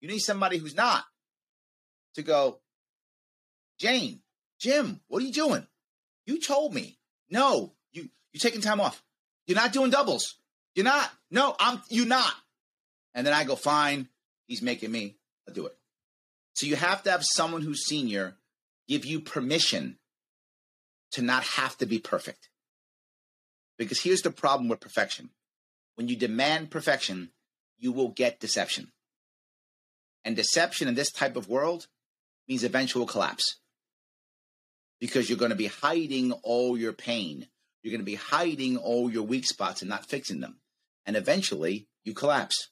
[0.00, 1.04] You need somebody who's not
[2.16, 2.58] to go,
[3.78, 4.22] Jane,
[4.58, 5.68] Jim, what are you doing?
[6.26, 6.98] You told me.
[7.30, 9.04] No, you you're taking time off.
[9.46, 10.34] You're not doing doubles.
[10.74, 11.08] You're not.
[11.30, 12.34] No, I'm you're not.
[13.14, 14.08] And then I go, fine,
[14.48, 15.16] he's making me.
[15.46, 15.78] I'll do it.
[16.54, 18.36] So you have to have someone who's senior
[18.88, 19.98] give you permission
[21.12, 22.48] to not have to be perfect.
[23.78, 25.30] Because here's the problem with perfection.
[25.96, 27.30] When you demand perfection,
[27.78, 28.92] you will get deception.
[30.24, 31.86] And deception in this type of world
[32.48, 33.56] means eventual collapse
[35.00, 37.46] because you're going to be hiding all your pain.
[37.82, 40.58] You're going to be hiding all your weak spots and not fixing them.
[41.04, 42.70] And eventually you collapse.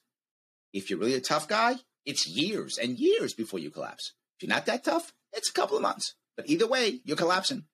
[0.73, 1.75] If you're really a tough guy,
[2.05, 4.13] it's years and years before you collapse.
[4.37, 7.65] If you're not that tough, It's a couple of months, but either way, you're collapsing.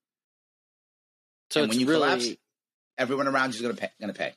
[1.52, 2.30] So and when you really collapse,
[2.98, 3.90] everyone around you is going to pay.
[4.00, 4.34] Going to pay.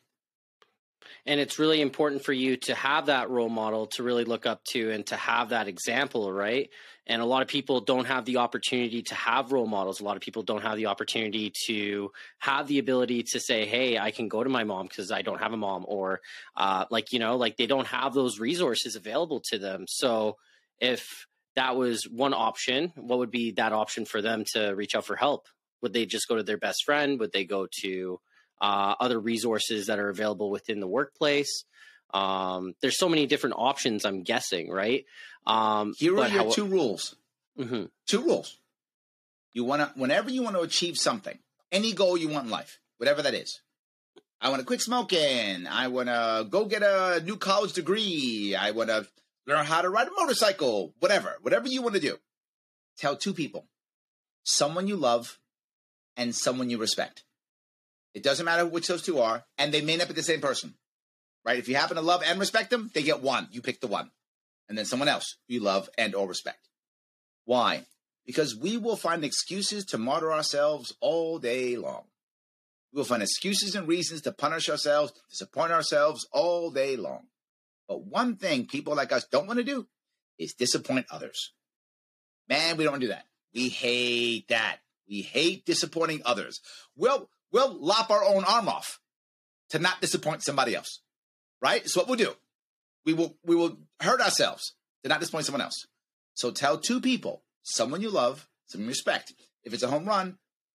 [1.27, 4.63] and it's really important for you to have that role model to really look up
[4.65, 6.71] to and to have that example right
[7.07, 10.17] and a lot of people don't have the opportunity to have role models a lot
[10.17, 14.29] of people don't have the opportunity to have the ability to say hey i can
[14.29, 16.21] go to my mom because i don't have a mom or
[16.57, 20.37] uh, like you know like they don't have those resources available to them so
[20.81, 25.05] if that was one option what would be that option for them to reach out
[25.05, 25.47] for help
[25.83, 28.21] would they just go to their best friend would they go to
[28.61, 31.64] uh, other resources that are available within the workplace.
[32.14, 34.05] Um, there's so many different options.
[34.05, 35.05] I'm guessing, right?
[35.45, 37.17] Um, Here are your how- two rules.
[37.59, 37.90] Mhm.
[38.07, 38.57] Two rules.
[39.53, 41.38] You want to, whenever you want to achieve something,
[41.73, 43.61] any goal you want in life, whatever that is.
[44.40, 45.67] I want to quit smoking.
[45.67, 48.55] I want to go get a new college degree.
[48.55, 49.07] I want to
[49.46, 50.94] learn how to ride a motorcycle.
[51.00, 52.18] Whatever, whatever you want to do.
[52.96, 53.66] Tell two people,
[54.44, 55.38] someone you love,
[56.16, 57.24] and someone you respect.
[58.14, 60.74] It doesn't matter which those two are, and they may not be the same person,
[61.44, 61.59] right?
[61.59, 63.48] If you happen to love and respect them, they get one.
[63.50, 64.11] You pick the one,
[64.68, 66.68] and then someone else you love and or respect.
[67.44, 67.85] Why?
[68.24, 72.04] Because we will find excuses to martyr ourselves all day long.
[72.92, 77.26] We will find excuses and reasons to punish ourselves, disappoint ourselves all day long.
[77.88, 79.87] But one thing people like us don't want to do
[80.38, 81.53] is disappoint others.
[82.49, 83.27] Man, we don't want to do that.
[83.55, 84.79] We hate that.
[85.09, 86.61] We hate disappointing others.
[86.97, 89.01] We'll, we'll lop our own arm off
[89.70, 91.01] to not disappoint somebody else.
[91.61, 91.88] Right?
[91.88, 92.33] So what we'll do,
[93.05, 95.87] we will, we will hurt ourselves to not disappoint someone else.
[96.35, 99.35] So tell two people, someone you love, someone you respect.
[99.62, 100.38] If it's a home run,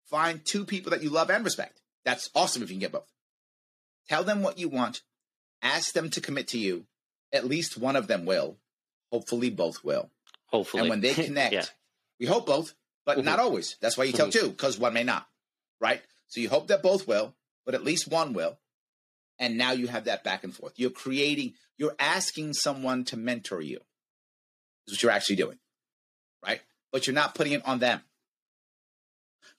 [0.09, 1.81] find two people that you love and respect.
[2.03, 3.11] That's awesome if you can get both.
[4.09, 5.01] Tell them what you want.
[5.61, 6.85] Ask them to commit to you.
[7.33, 8.57] At least one of them will.
[9.11, 10.09] Hopefully, both will.
[10.47, 11.65] hopefully, And when they connect, yeah.
[12.19, 12.73] we hope both,
[13.05, 13.23] but Mhm.
[13.25, 13.77] not always.
[13.81, 15.27] That's why you tell two, because one may not.
[15.79, 16.01] Right?
[16.27, 17.35] So you hope that both will,
[17.65, 18.57] but at least one will.
[19.37, 20.73] And now you have that back and forth.
[20.77, 23.81] You're creating, you're asking someone to mentor you.
[24.87, 25.59] Is what you're actually doing.
[26.43, 26.61] Right?
[26.91, 28.01] But you're not putting it on them.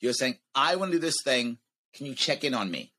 [0.00, 1.58] You're saying, I want to do this thing.
[1.94, 2.92] Can you check in on me?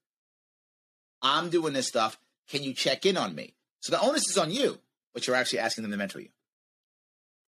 [1.21, 2.19] I'm doing this stuff.
[2.47, 3.56] Can you check in on me?
[3.81, 4.79] So the onus is on you,
[5.13, 6.29] but you're actually asking them to mentor you.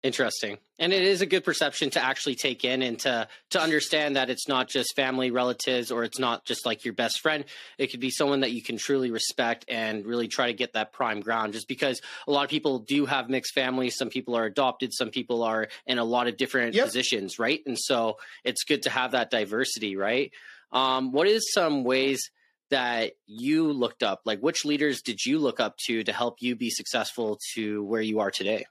[0.03, 0.59] Interesting.
[0.77, 4.29] And it is a good perception to actually take in and to to understand that
[4.29, 7.43] it's not just family relatives or it's not just like your best friend.
[7.79, 10.93] It could be someone that you can truly respect and really try to get that
[10.93, 14.45] prime ground just because a lot of people do have mixed families, some people are
[14.45, 16.85] adopted, some people are in a lot of different Yep.
[16.85, 17.61] positions, right?
[17.65, 20.31] And so it's good to have that diversity, right?
[20.71, 22.29] Um, what is some ways
[22.69, 24.21] that you looked up?
[24.25, 28.01] Like which leaders did you look up to to help you be successful to where
[28.01, 28.65] you are today?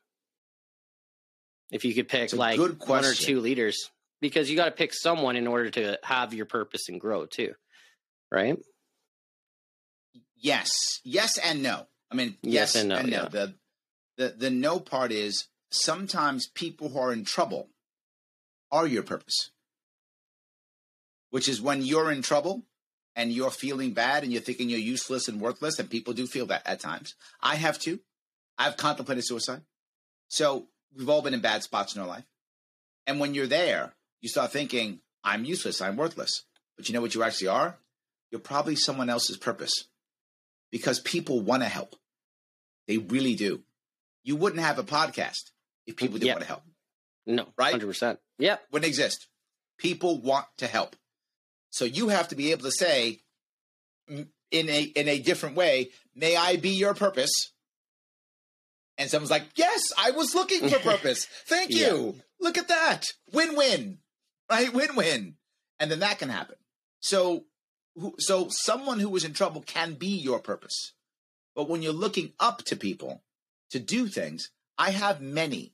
[1.70, 5.36] If you could pick like one or two leaders, because you got to pick someone
[5.36, 7.54] in order to have your purpose and grow too,
[8.30, 8.56] right?
[10.36, 11.86] Yes, yes, and no.
[12.10, 13.22] I mean, Yes yes, and and no, no.
[13.22, 13.28] yeah.
[13.28, 13.54] The,
[14.16, 17.70] the the no part is sometimes people who are in trouble
[18.70, 19.50] are your purpose,
[21.30, 22.62] which is when you're in trouble
[23.16, 26.46] and you're feeling bad and you're thinking you're useless and worthless, and people do feel
[26.46, 27.14] that at times.
[27.40, 28.00] I have too.
[28.58, 29.62] I've contemplated suicide.
[30.28, 32.24] So we've all been in bad spots in our life,
[33.06, 35.80] and when you're there, you start thinking, "I'm useless.
[35.80, 36.44] I'm worthless."
[36.76, 37.78] But you know what you actually are?
[38.30, 39.84] You're probably someone else's purpose
[40.72, 41.94] because people want to help.
[42.88, 43.62] They really do.
[44.24, 45.50] You wouldn't have a podcast
[45.86, 46.32] if people didn't Yeah.
[46.34, 46.62] want to help.
[47.26, 47.70] No, Right?
[47.70, 48.18] hundred percent.
[48.38, 48.66] Yep.
[48.72, 49.28] Wouldn't exist.
[49.78, 50.96] People want to help.
[51.74, 53.18] So you have to be able to say
[54.08, 57.32] in a in a different way, may I be your purpose?
[58.96, 61.26] And someone's like, Yes, I was looking for purpose.
[61.48, 61.88] Thank Yeah.
[61.88, 62.14] you.
[62.38, 63.06] Look at that.
[63.32, 63.98] Win-win.
[64.48, 64.72] Right?
[64.72, 65.34] Win-win.
[65.80, 66.54] And then that can happen.
[67.00, 67.46] So
[67.96, 70.92] who, so someone who is in trouble can be your purpose.
[71.56, 73.24] But when you're looking up to people
[73.70, 75.72] to do things, I have many.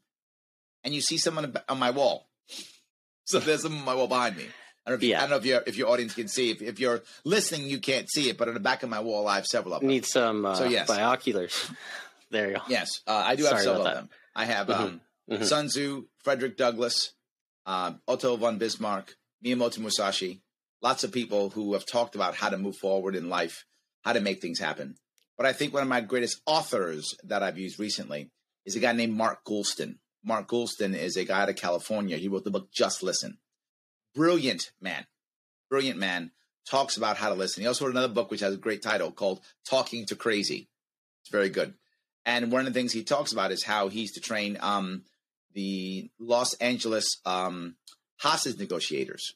[0.83, 2.29] And you see someone on my wall.
[3.27, 4.47] So there's some on my wall behind me.
[4.91, 5.19] I don't know if, Yeah.
[5.19, 6.51] I don't know if, your if your audience can see.
[6.51, 9.29] If, if you're listening, you can't see it, but on the back of my wall,
[9.29, 9.89] I have several of them.
[9.89, 10.87] Need some uh, So, yes.
[10.89, 11.71] binoculars.
[12.31, 12.63] there you go.
[12.69, 14.09] Yes, uh, I do have Sorry several of them.
[14.35, 14.75] I have Mhm.
[14.81, 15.01] um,
[15.31, 15.45] Mhm.
[15.45, 17.13] Sun Tzu, Frederick Douglass,
[17.67, 20.43] uh, Otto von Bismarck, Miyamoto Musashi.
[20.83, 23.65] Lots of people who have talked about how to move forward in life,
[24.03, 24.97] how to make things happen.
[25.37, 28.31] But I think one of my greatest authors that I've used recently
[28.65, 29.99] is a guy named Mark Goulston.
[30.25, 32.17] Mark Goulston is a guy out of California.
[32.17, 33.39] He wrote the book Just Listen.
[34.15, 35.07] Brilliant man.
[35.69, 36.33] Brilliant man.
[36.69, 37.63] Talks about how to listen.
[37.63, 40.69] He also wrote another book which has a great title called Talking to Crazy.
[41.23, 41.75] It's very good.
[42.25, 45.05] And one of the things he talks about is how he's to train um,
[45.55, 47.77] the Los Angeles um,
[48.19, 49.35] hostage negotiators.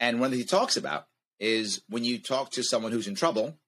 [0.00, 1.06] And one that he talks about
[1.38, 3.58] is when you talk to someone who's in trouble,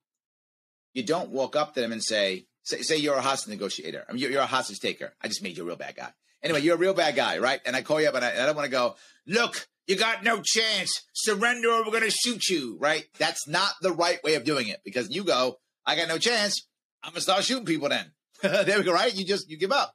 [0.94, 4.04] you don't walk up to them and say, say, say you're a hostage negotiator.
[4.08, 5.12] I mean, you're, you're a hostage taker.
[5.22, 6.12] I just made you a real bad guy.
[6.42, 7.60] Anyway, you're a real bad guy, right?
[7.66, 8.96] And I call you up and I, and I don't want to go,
[9.26, 10.92] look, you got no chance.
[11.14, 13.04] Surrender or we're going to shoot you, right?
[13.18, 16.66] That's not the right way of doing it because you go, I got no chance.
[17.02, 18.12] I'm going to start shooting people then.
[18.42, 19.14] there we go, right?
[19.14, 19.94] You just, you give up.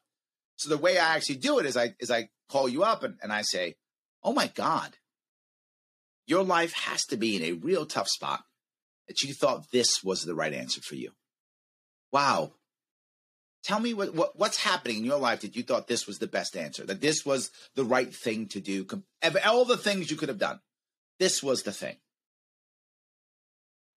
[0.58, 3.18] So the way I actually do it is I, is I call you up and,
[3.22, 3.76] and I say,
[4.24, 4.98] oh my God,
[6.26, 8.44] your life has to be in a real tough spot
[9.08, 11.12] that you thought this was the right answer for you.
[12.12, 12.54] Wow.
[13.63, 16.28] Tell me what, what what's happening in your life that you thought this was the
[16.28, 18.86] best answer, that this was the right thing to do.
[19.21, 20.60] Of all the things you could have done,
[21.19, 21.95] this was the thing.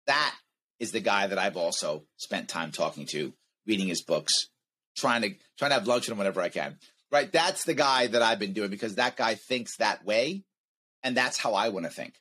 [0.07, 0.35] That
[0.79, 3.33] is the guy that I've also spent time talking to,
[3.66, 4.48] reading his books,
[4.96, 6.76] trying to trying to have lunch with him whenever I can.
[7.11, 7.31] Right?
[7.31, 10.44] That's the guy that I've been doing because that guy thinks that way,
[11.02, 12.14] and that's how I want to think.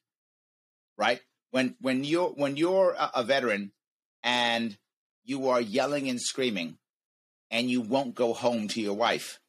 [0.98, 1.22] Right?
[1.52, 3.72] When when you're when you're a, a veteran
[4.24, 4.76] and
[5.24, 6.78] you are yelling and screaming
[7.52, 9.40] and you won't go home to your wife.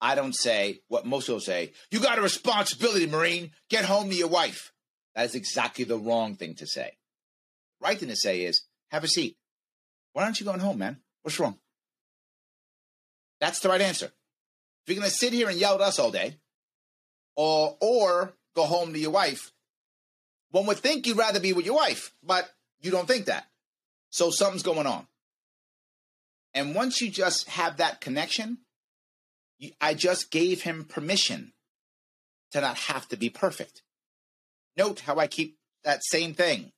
[0.00, 3.52] I don't say what most people say, you got a responsibility, Marine.
[3.70, 4.72] Get home to your wife.
[5.14, 6.96] That is exactly the wrong thing to say.
[7.80, 9.36] Right thing to say is, have a seat.
[10.12, 10.98] Why aren't you going home, man?
[11.22, 11.58] What's wrong?
[13.40, 14.06] That's the right answer.
[14.06, 14.12] If
[14.88, 16.36] you're going to sit here and yell at us all day,
[17.36, 19.52] or or go home to your wife,
[20.50, 23.46] one would think you'd rather be with your wife, but you don't think that.
[24.10, 25.06] So something's going on.
[26.54, 28.58] And once you just have that connection,
[29.80, 31.52] I just gave him permission
[32.52, 33.82] to not have to be perfect.
[34.76, 36.72] Note how I keep that same thing.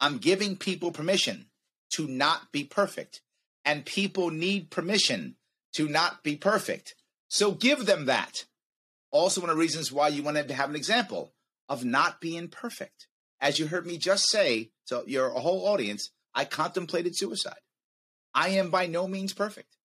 [0.00, 1.46] I'm giving people permission
[1.92, 3.20] to not be perfect,
[3.64, 5.36] and people need permission
[5.74, 6.94] to not be perfect.
[7.28, 8.44] So give them that.
[9.10, 11.32] Also, one of the reasons why you wanted to have an example
[11.68, 13.06] of not being perfect.
[13.40, 17.60] As you heard me just say to your whole audience, I contemplated suicide.
[18.34, 19.76] I am by no means perfect.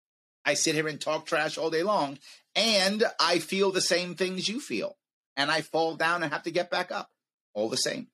[0.45, 2.19] I sit here and talk trash all day long,
[2.55, 4.97] and I feel the same things you feel.
[5.35, 7.09] And I fall down and have to get back up
[7.53, 8.07] all the same.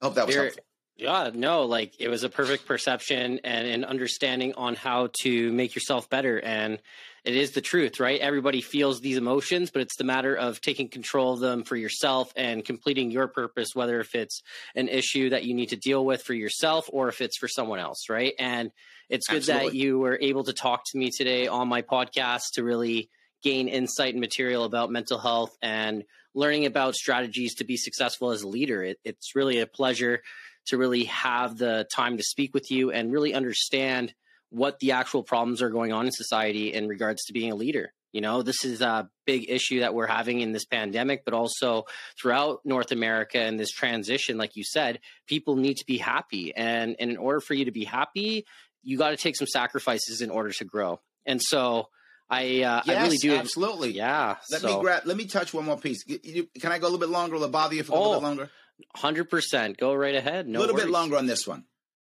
[0.00, 0.64] I hope that was Very- helpful.
[0.98, 5.74] Yeah, no, like it was a perfect perception and an understanding on how to make
[5.74, 6.40] yourself better.
[6.40, 6.78] And
[7.26, 8.20] it is the truth, right?
[8.20, 12.32] Everybody feels these emotions, but it's the matter of taking control of them for yourself
[12.36, 14.42] and completing your purpose, whether if it's
[14.76, 17.80] an issue that you need to deal with for yourself or if it's for someone
[17.80, 18.34] else, right?
[18.38, 18.70] And
[19.08, 22.62] it's good that you were able to talk to me today on my podcast to
[22.62, 23.10] really
[23.42, 28.42] gain insight and material about mental health and learning about strategies to be successful as
[28.42, 28.84] a leader.
[28.84, 30.22] It, it's really a pleasure
[30.66, 34.14] to really have the time to speak with you and really understand
[34.50, 37.92] what the actual problems are going on in society in regards to being a leader.
[38.12, 41.84] You know, this is a big issue that we're having in this pandemic, but also
[42.20, 46.54] throughout North America and this transition, like you said, people need to be happy.
[46.56, 48.46] And, and in order for you to be happy,
[48.82, 51.00] you got to take some sacrifices in order to grow.
[51.26, 51.88] And so
[52.30, 53.36] I, uh, Yes, I really do.
[53.36, 53.90] absolutely.
[53.90, 54.36] Yeah.
[54.50, 55.02] Let so me grab.
[55.04, 56.02] Let me touch one more piece.
[56.04, 57.34] Can I go a little bit longer?
[57.36, 58.50] Will it bother you for a little Oh, bit longer?
[58.96, 59.76] 100%.
[59.78, 60.48] Go right ahead.
[60.48, 61.64] No a little bit longer on this one.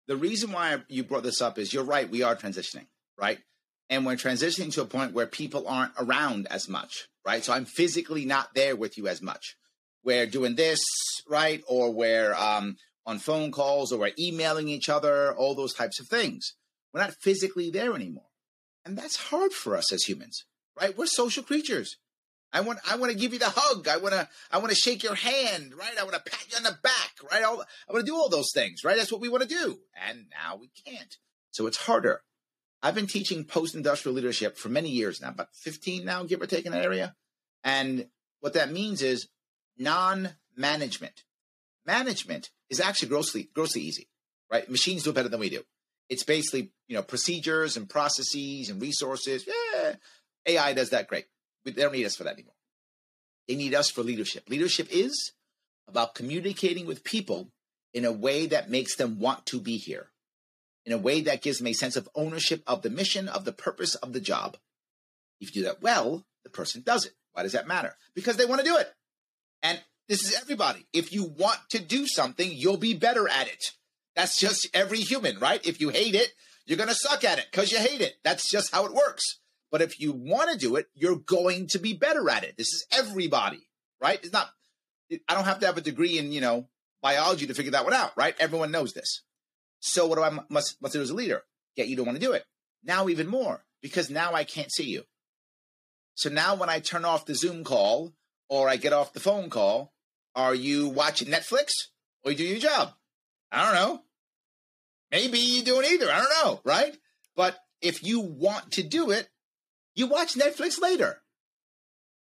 [0.08, 2.10] The reason why you brought this up is you're right.
[2.10, 2.88] We are transitioning,
[3.18, 3.40] right?
[3.90, 7.44] And we're transitioning to a point where people aren't around as much, right?
[7.44, 9.56] So I'm physically not there with you as much.
[10.04, 10.82] We're doing this,
[11.30, 11.64] right?
[11.68, 16.08] Or we're um, on phone calls or we're emailing each other, all those types of
[16.08, 16.54] things.
[16.94, 18.30] We're not physically there anymore.
[18.86, 20.46] And that's hard for us as humans,
[20.80, 20.98] right?
[20.98, 21.98] We're social creatures.
[22.54, 23.88] I want I want to give you the hug.
[23.88, 25.98] I want to I want to shake your hand, right?
[26.00, 27.44] I want to pat you on the back, right?
[27.44, 28.96] All, I want to do all those things, right?
[28.96, 29.80] That's what we want to do.
[30.08, 31.18] And now we can't.
[31.52, 32.22] So it's harder.
[32.84, 36.66] I've been teaching post-industrial leadership for many years now, about 15 now, give or take
[36.66, 37.16] in that area.
[37.64, 38.08] And
[38.42, 39.30] what that means is
[39.78, 41.24] non-management.
[41.86, 44.10] Management is actually grossly grossly easy,
[44.52, 44.70] right?
[44.70, 45.64] Machines do it better than we do.
[46.10, 49.48] It's basically, you know, procedures and processes and resources.
[49.48, 49.96] Yeah,
[50.46, 51.26] AI does that great.
[51.66, 52.56] They don't need us for that anymore.
[53.48, 54.50] They need us for leadership.
[54.50, 55.34] Leadership is
[55.88, 57.50] about communicating with people
[57.94, 60.10] in a way that makes them want to be here,
[60.86, 63.52] in a way that gives them a sense of ownership of the mission, of the
[63.52, 64.58] purpose of the job.
[65.40, 67.14] If you do that well, the person does it.
[67.34, 67.96] Why does that matter?
[68.16, 68.92] Because they want to do it.
[69.62, 70.86] And this is everybody.
[70.94, 73.72] If you want to do something, you'll be better at it.
[74.16, 75.66] That's just every human, right?
[75.66, 76.34] If you hate it,
[76.66, 78.16] you're going to suck at it because you hate it.
[78.24, 79.40] That's just how it works.
[79.74, 82.56] But if you want to do it, you're going to be better at it.
[82.58, 83.68] This is everybody,
[84.00, 84.20] right?
[84.22, 84.48] It's not,
[85.28, 86.68] I don't have to have a degree in, you know,
[87.02, 88.36] biology to figure that one out, right?
[88.40, 89.24] Everyone knows this.
[89.80, 91.42] So what do I must, must do as a leader?
[91.76, 92.46] Get you to want to do it.
[92.84, 95.06] Now even more, because now I can't see you.
[96.14, 98.14] So now when I turn off the Zoom call
[98.50, 99.92] or I get off the phone call,
[100.36, 101.72] are you watching Netflix
[102.24, 102.94] or you do your job?
[103.52, 104.04] I don't know.
[105.10, 106.12] Maybe you doing either.
[106.12, 106.96] I don't know, right?
[107.36, 109.28] But if you want to do it,
[109.96, 111.22] you watch Netflix later.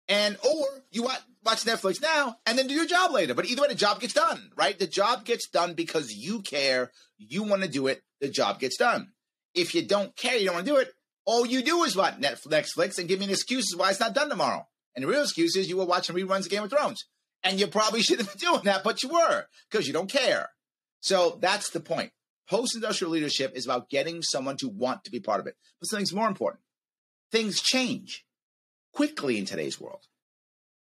[0.07, 3.33] And or you watch, watch Netflix now and then do your job later.
[3.33, 4.77] But either way, the job gets done, right?
[4.77, 8.77] The job gets done because you care, you want to do it, the job gets
[8.77, 9.11] done.
[9.55, 10.89] If you don't care, you don't want to do it,
[11.25, 14.29] all you do is watch Netflix and give me an excuse why it's not done
[14.29, 14.67] tomorrow.
[14.95, 17.05] And the real excuse is you were watching reruns of Game of Thrones.
[17.43, 20.49] And you probably shouldn't be doing that, but you were because you don't care.
[20.99, 22.11] So that's the point.
[22.47, 25.55] Post industrial leadership is about getting someone to want to be part of it.
[25.79, 26.61] But something's more important
[27.35, 28.23] things change
[28.93, 30.07] quickly in today's world.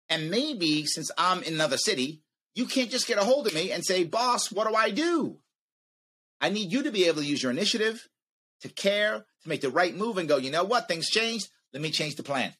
[0.08, 2.20] And maybe since I'm in another city,
[2.56, 5.38] you can't just get a hold of me and say, boss, what do I do?
[6.40, 8.08] I need you to be able to use your initiative,
[8.62, 10.88] to care, to make the right move and go, you know what?
[10.88, 11.48] Things changed.
[11.72, 12.52] Let me change the plan.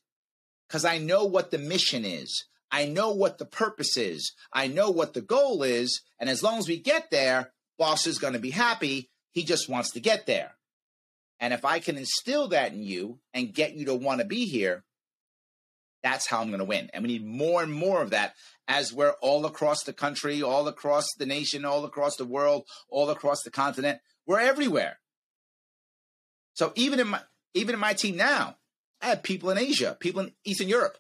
[0.69, 2.45] Because I know what the mission is.
[2.71, 4.33] I know what the purpose is.
[4.53, 6.03] I know what the goal is.
[6.21, 9.11] And as long as we get there, boss is going to be happy.
[9.33, 10.53] He just wants to get there.
[11.43, 14.47] And if I can instill that in you and get you to want to be
[14.47, 14.85] here,
[16.01, 16.89] that's how I'm going to win.
[16.95, 18.35] And we need more and more of that
[18.69, 23.11] as we're all across the country, all across the nation, all across the world, all
[23.11, 23.99] across the continent.
[24.25, 25.01] We're everywhere.
[26.55, 27.21] So even in my
[27.55, 28.57] even in my team now,
[29.01, 30.97] I have people in Asia, people in Eastern Europe.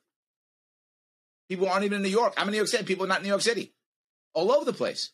[1.48, 2.34] People aren't even in New York.
[2.36, 2.84] I'm in New York City.
[2.84, 3.74] People are not in New York City.
[4.34, 5.12] All over the place.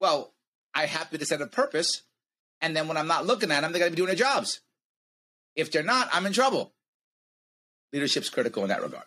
[0.00, 0.32] Well,
[0.74, 2.02] I happen to set a purpose.
[2.62, 4.60] And then when I'm not looking at them, they got to be doing their jobs.
[5.56, 6.72] If they're not, I'm in trouble.
[7.92, 9.04] Leadership's critical in that regard.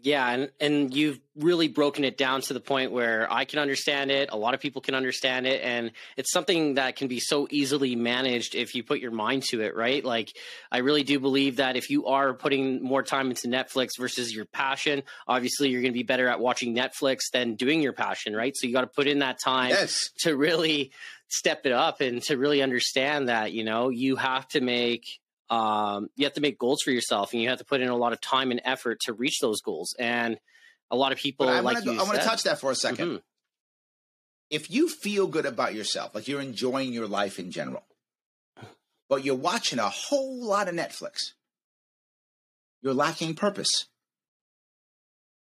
[0.00, 4.12] Yeah, and and you've really broken it down to the point where I can understand
[4.12, 7.48] it, a lot of people can understand it, and it's something that can be so
[7.50, 10.04] easily managed if you put your mind to it, right?
[10.04, 10.36] Like
[10.70, 14.44] I really do believe that if you are putting more time into Netflix versus your
[14.44, 18.56] passion, obviously you're going to be better at watching Netflix than doing your passion, right?
[18.56, 20.10] So you got to put in that time Yes.
[20.20, 20.92] to really
[21.28, 25.04] step it up and to really understand that, you know, you have to make
[25.50, 27.96] um, you have to make goals for yourself and you have to put in a
[27.96, 29.94] lot of time and effort to reach those goals.
[29.98, 30.38] And
[30.90, 32.74] a lot of people I like want to I want to touch that for a
[32.74, 33.22] 2nd Mhm.
[34.50, 37.84] If you feel good about yourself, like you're enjoying your life in general,
[39.08, 41.32] but you're watching a whole lot of Netflix,
[42.80, 43.86] you're lacking purpose.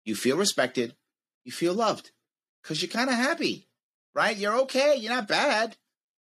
[0.05, 0.97] You feel respected,
[1.45, 2.11] you feel loved
[2.63, 3.69] because you're kind of happy,
[4.15, 4.37] right?
[4.37, 5.77] You're okay, you're not bad,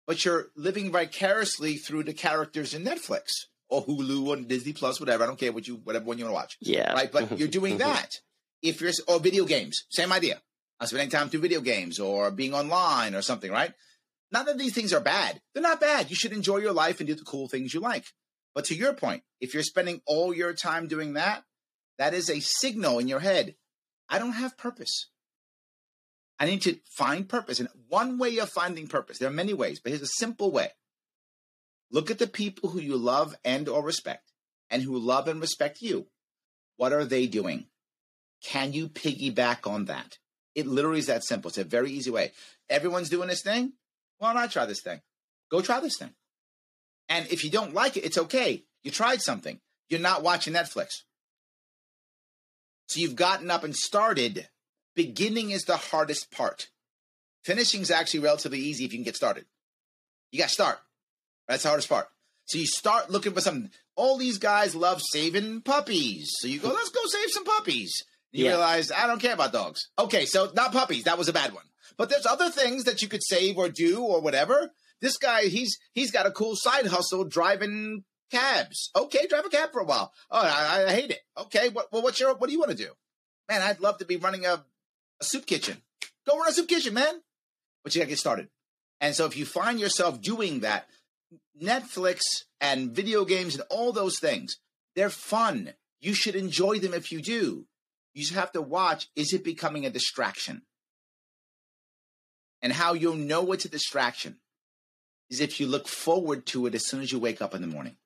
[0.07, 3.23] but you're living vicariously through the characters in Netflix
[3.69, 5.23] or Hulu or Disney Plus, whatever.
[5.23, 6.93] I don't care what you, whatever one you want to watch Yeah.
[6.93, 7.11] right?
[7.11, 8.09] But you're doing that.
[8.61, 10.41] If you're or video games, same idea.
[10.79, 13.73] I'm spending time through video games or being online or something, right?
[14.31, 15.39] Not that these things are bad.
[15.53, 16.09] They're not bad.
[16.09, 18.05] You should enjoy your life and do the cool things you like.
[18.53, 21.43] But to your point, if you're spending all your time doing that,
[21.97, 23.55] that is a signal in your head.
[24.09, 25.09] I don't have purpose.
[26.39, 27.59] I need to find purpose.
[27.59, 30.69] And one way of finding purpose, there are many ways, but here's a simple way.
[31.91, 34.31] Look at the people who you love and or respect
[34.69, 36.07] and who love and respect you.
[36.77, 37.67] What are they doing?
[38.43, 40.17] Can you piggyback on that?
[40.55, 41.49] It literally is that simple.
[41.49, 42.31] It's a very easy way.
[42.69, 43.73] Everyone's doing this thing.
[44.17, 45.01] Why not try this thing?
[45.49, 46.13] Go try this thing.
[47.07, 48.63] And if you don't like it, it's okay.
[48.83, 49.59] You tried something.
[49.89, 50.87] You're not watching Netflix.
[52.87, 54.47] So you've gotten up and started.
[54.95, 56.69] Beginning is the hardest part.
[57.43, 59.45] Finishing is actually relatively easy if you can get started.
[60.31, 60.79] You got to start.
[61.47, 62.07] That's the hardest part.
[62.45, 63.71] So you start looking for something.
[63.95, 66.31] All these guys love saving puppies.
[66.39, 68.03] So you go, let's go save some puppies.
[68.31, 68.51] You Yeah.
[68.51, 69.87] realize I don't care about dogs.
[69.97, 71.03] Okay, so not puppies.
[71.03, 71.63] That was a bad one.
[71.97, 74.71] But there's other things that you could save or do or whatever.
[75.01, 78.89] This guy, he's he's got a cool side hustle driving cabs.
[78.95, 80.11] Okay, drive a cab for a while.
[80.31, 81.21] Oh, I, I hate it.
[81.37, 82.91] Okay, what, well, what's your what do you want to do?
[83.49, 84.65] Man, I'd love to be running a,
[85.21, 85.81] a soup kitchen.
[86.27, 87.21] Go run a soup kitchen, man.
[87.83, 88.49] But you gotta get started.
[89.01, 90.87] And so if you find yourself doing that,
[91.61, 92.21] Netflix
[92.59, 94.57] and video games and all those things,
[94.95, 95.73] they're fun.
[96.01, 97.65] You should enjoy them if you do.
[98.13, 100.63] You just have to watch is it becoming a distraction?
[102.61, 104.37] And how you'll know it's a distraction
[105.29, 107.67] is if you look forward to it as soon as you wake up in the
[107.67, 107.97] morning.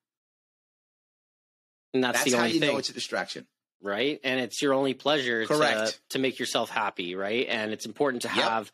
[1.93, 2.71] And that's, That's, the how only you thing.
[2.71, 3.47] know it's a distraction.
[3.81, 4.19] Right?
[4.23, 5.99] And it's your only pleasure to, Correct.
[6.09, 7.45] to make yourself happy, right?
[7.49, 8.37] And it's important to Yep.
[8.37, 8.71] have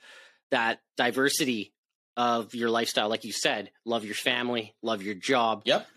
[0.51, 1.73] that diversity
[2.17, 3.09] of your lifestyle.
[3.09, 5.87] Like you said, love your family, love your job, Yep.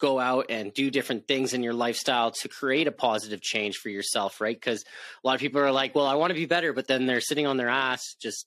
[0.00, 3.88] go out and do different things in your lifestyle to create a positive change for
[3.88, 4.56] yourself, right?
[4.56, 7.06] Because a lot of people are like, well, I want to be better, but then
[7.06, 8.46] they're sitting on their ass just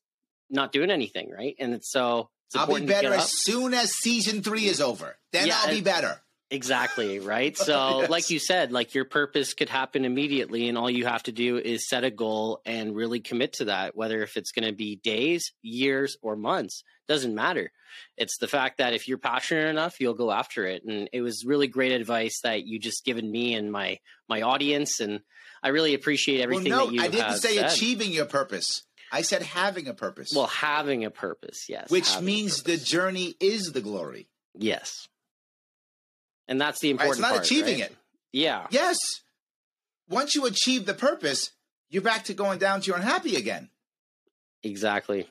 [0.49, 1.55] not doing anything, right?
[1.59, 5.17] And it's so it's I'll be better as soon as season three is over.
[5.31, 6.21] Then Yeah, I'll be better.
[6.51, 7.57] Exactly, right?
[7.61, 8.09] So, Yes.
[8.09, 11.57] like you said, like your purpose could happen immediately and all you have to do
[11.57, 14.97] is set a goal and really commit to that, whether if it's going to be
[14.97, 17.71] days, years, or months, doesn't matter.
[18.17, 20.83] It's the fact that if you're passionate enough, you'll go after it.
[20.85, 23.99] And it was really great advice that you just given me and my
[24.29, 25.21] my audience and
[25.63, 27.71] I really appreciate everything well, that no, you I didn't say said.
[27.71, 28.83] achieving your purpose.
[29.11, 30.31] I said having a purpose.
[30.33, 31.89] Well, having a purpose, yes.
[31.89, 34.27] which means the journey is the glory.
[34.57, 35.07] yes.
[36.51, 36.95] And that's the Right?
[36.95, 37.91] important It's not part, achieving right?
[37.91, 37.97] it.
[38.33, 38.67] Yeah.
[38.71, 38.97] Yes.
[40.09, 41.51] Once you achieve the purpose,
[41.89, 43.69] you're back to going down to your unhappy again.
[44.61, 45.29] Exactly.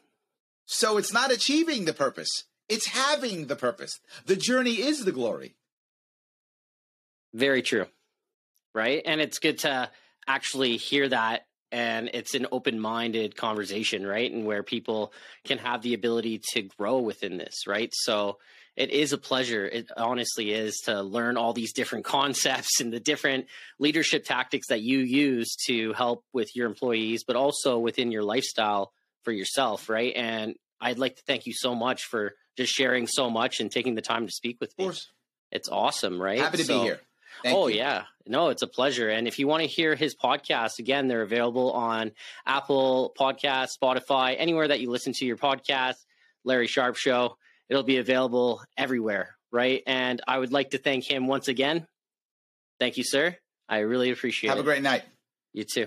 [0.64, 2.44] So it's not achieving the purpose.
[2.70, 4.00] It's having the purpose.
[4.24, 5.56] The journey is the glory.
[7.34, 7.84] Very true.
[8.74, 9.02] Right.
[9.04, 9.90] And it's good to
[10.26, 11.44] actually hear that.
[11.72, 14.30] And it's an open minded conversation, right?
[14.30, 15.12] And where people
[15.44, 17.90] can have the ability to grow within this, right?
[17.94, 18.38] So
[18.76, 19.66] it is a pleasure.
[19.66, 23.46] It honestly is to learn all these different concepts and the different
[23.78, 28.92] leadership tactics that you use to help with your employees, but also within your lifestyle
[29.22, 30.12] for yourself, right?
[30.16, 33.94] And I'd like to thank you so much for just sharing so much and taking
[33.94, 34.84] the time to speak with Of me.
[34.86, 35.08] course.
[35.52, 36.38] It's awesome, right?
[36.40, 37.00] Happy to So- be here.
[37.42, 37.76] Thank oh you.
[37.76, 39.08] yeah, no, it's a pleasure.
[39.08, 42.12] And if you want to hear his podcast again, they're available on
[42.46, 45.94] Apple Podcast, Spotify, anywhere that you listen to your podcast.
[46.44, 47.36] Larry Sharpe Show.
[47.68, 49.82] It'll be available everywhere, right?
[49.86, 51.86] And I would like to thank him once again.
[52.78, 53.36] Thank you, sir.
[53.68, 54.60] I really appreciate Have it.
[54.60, 55.02] Have a great night.
[55.52, 55.86] you too.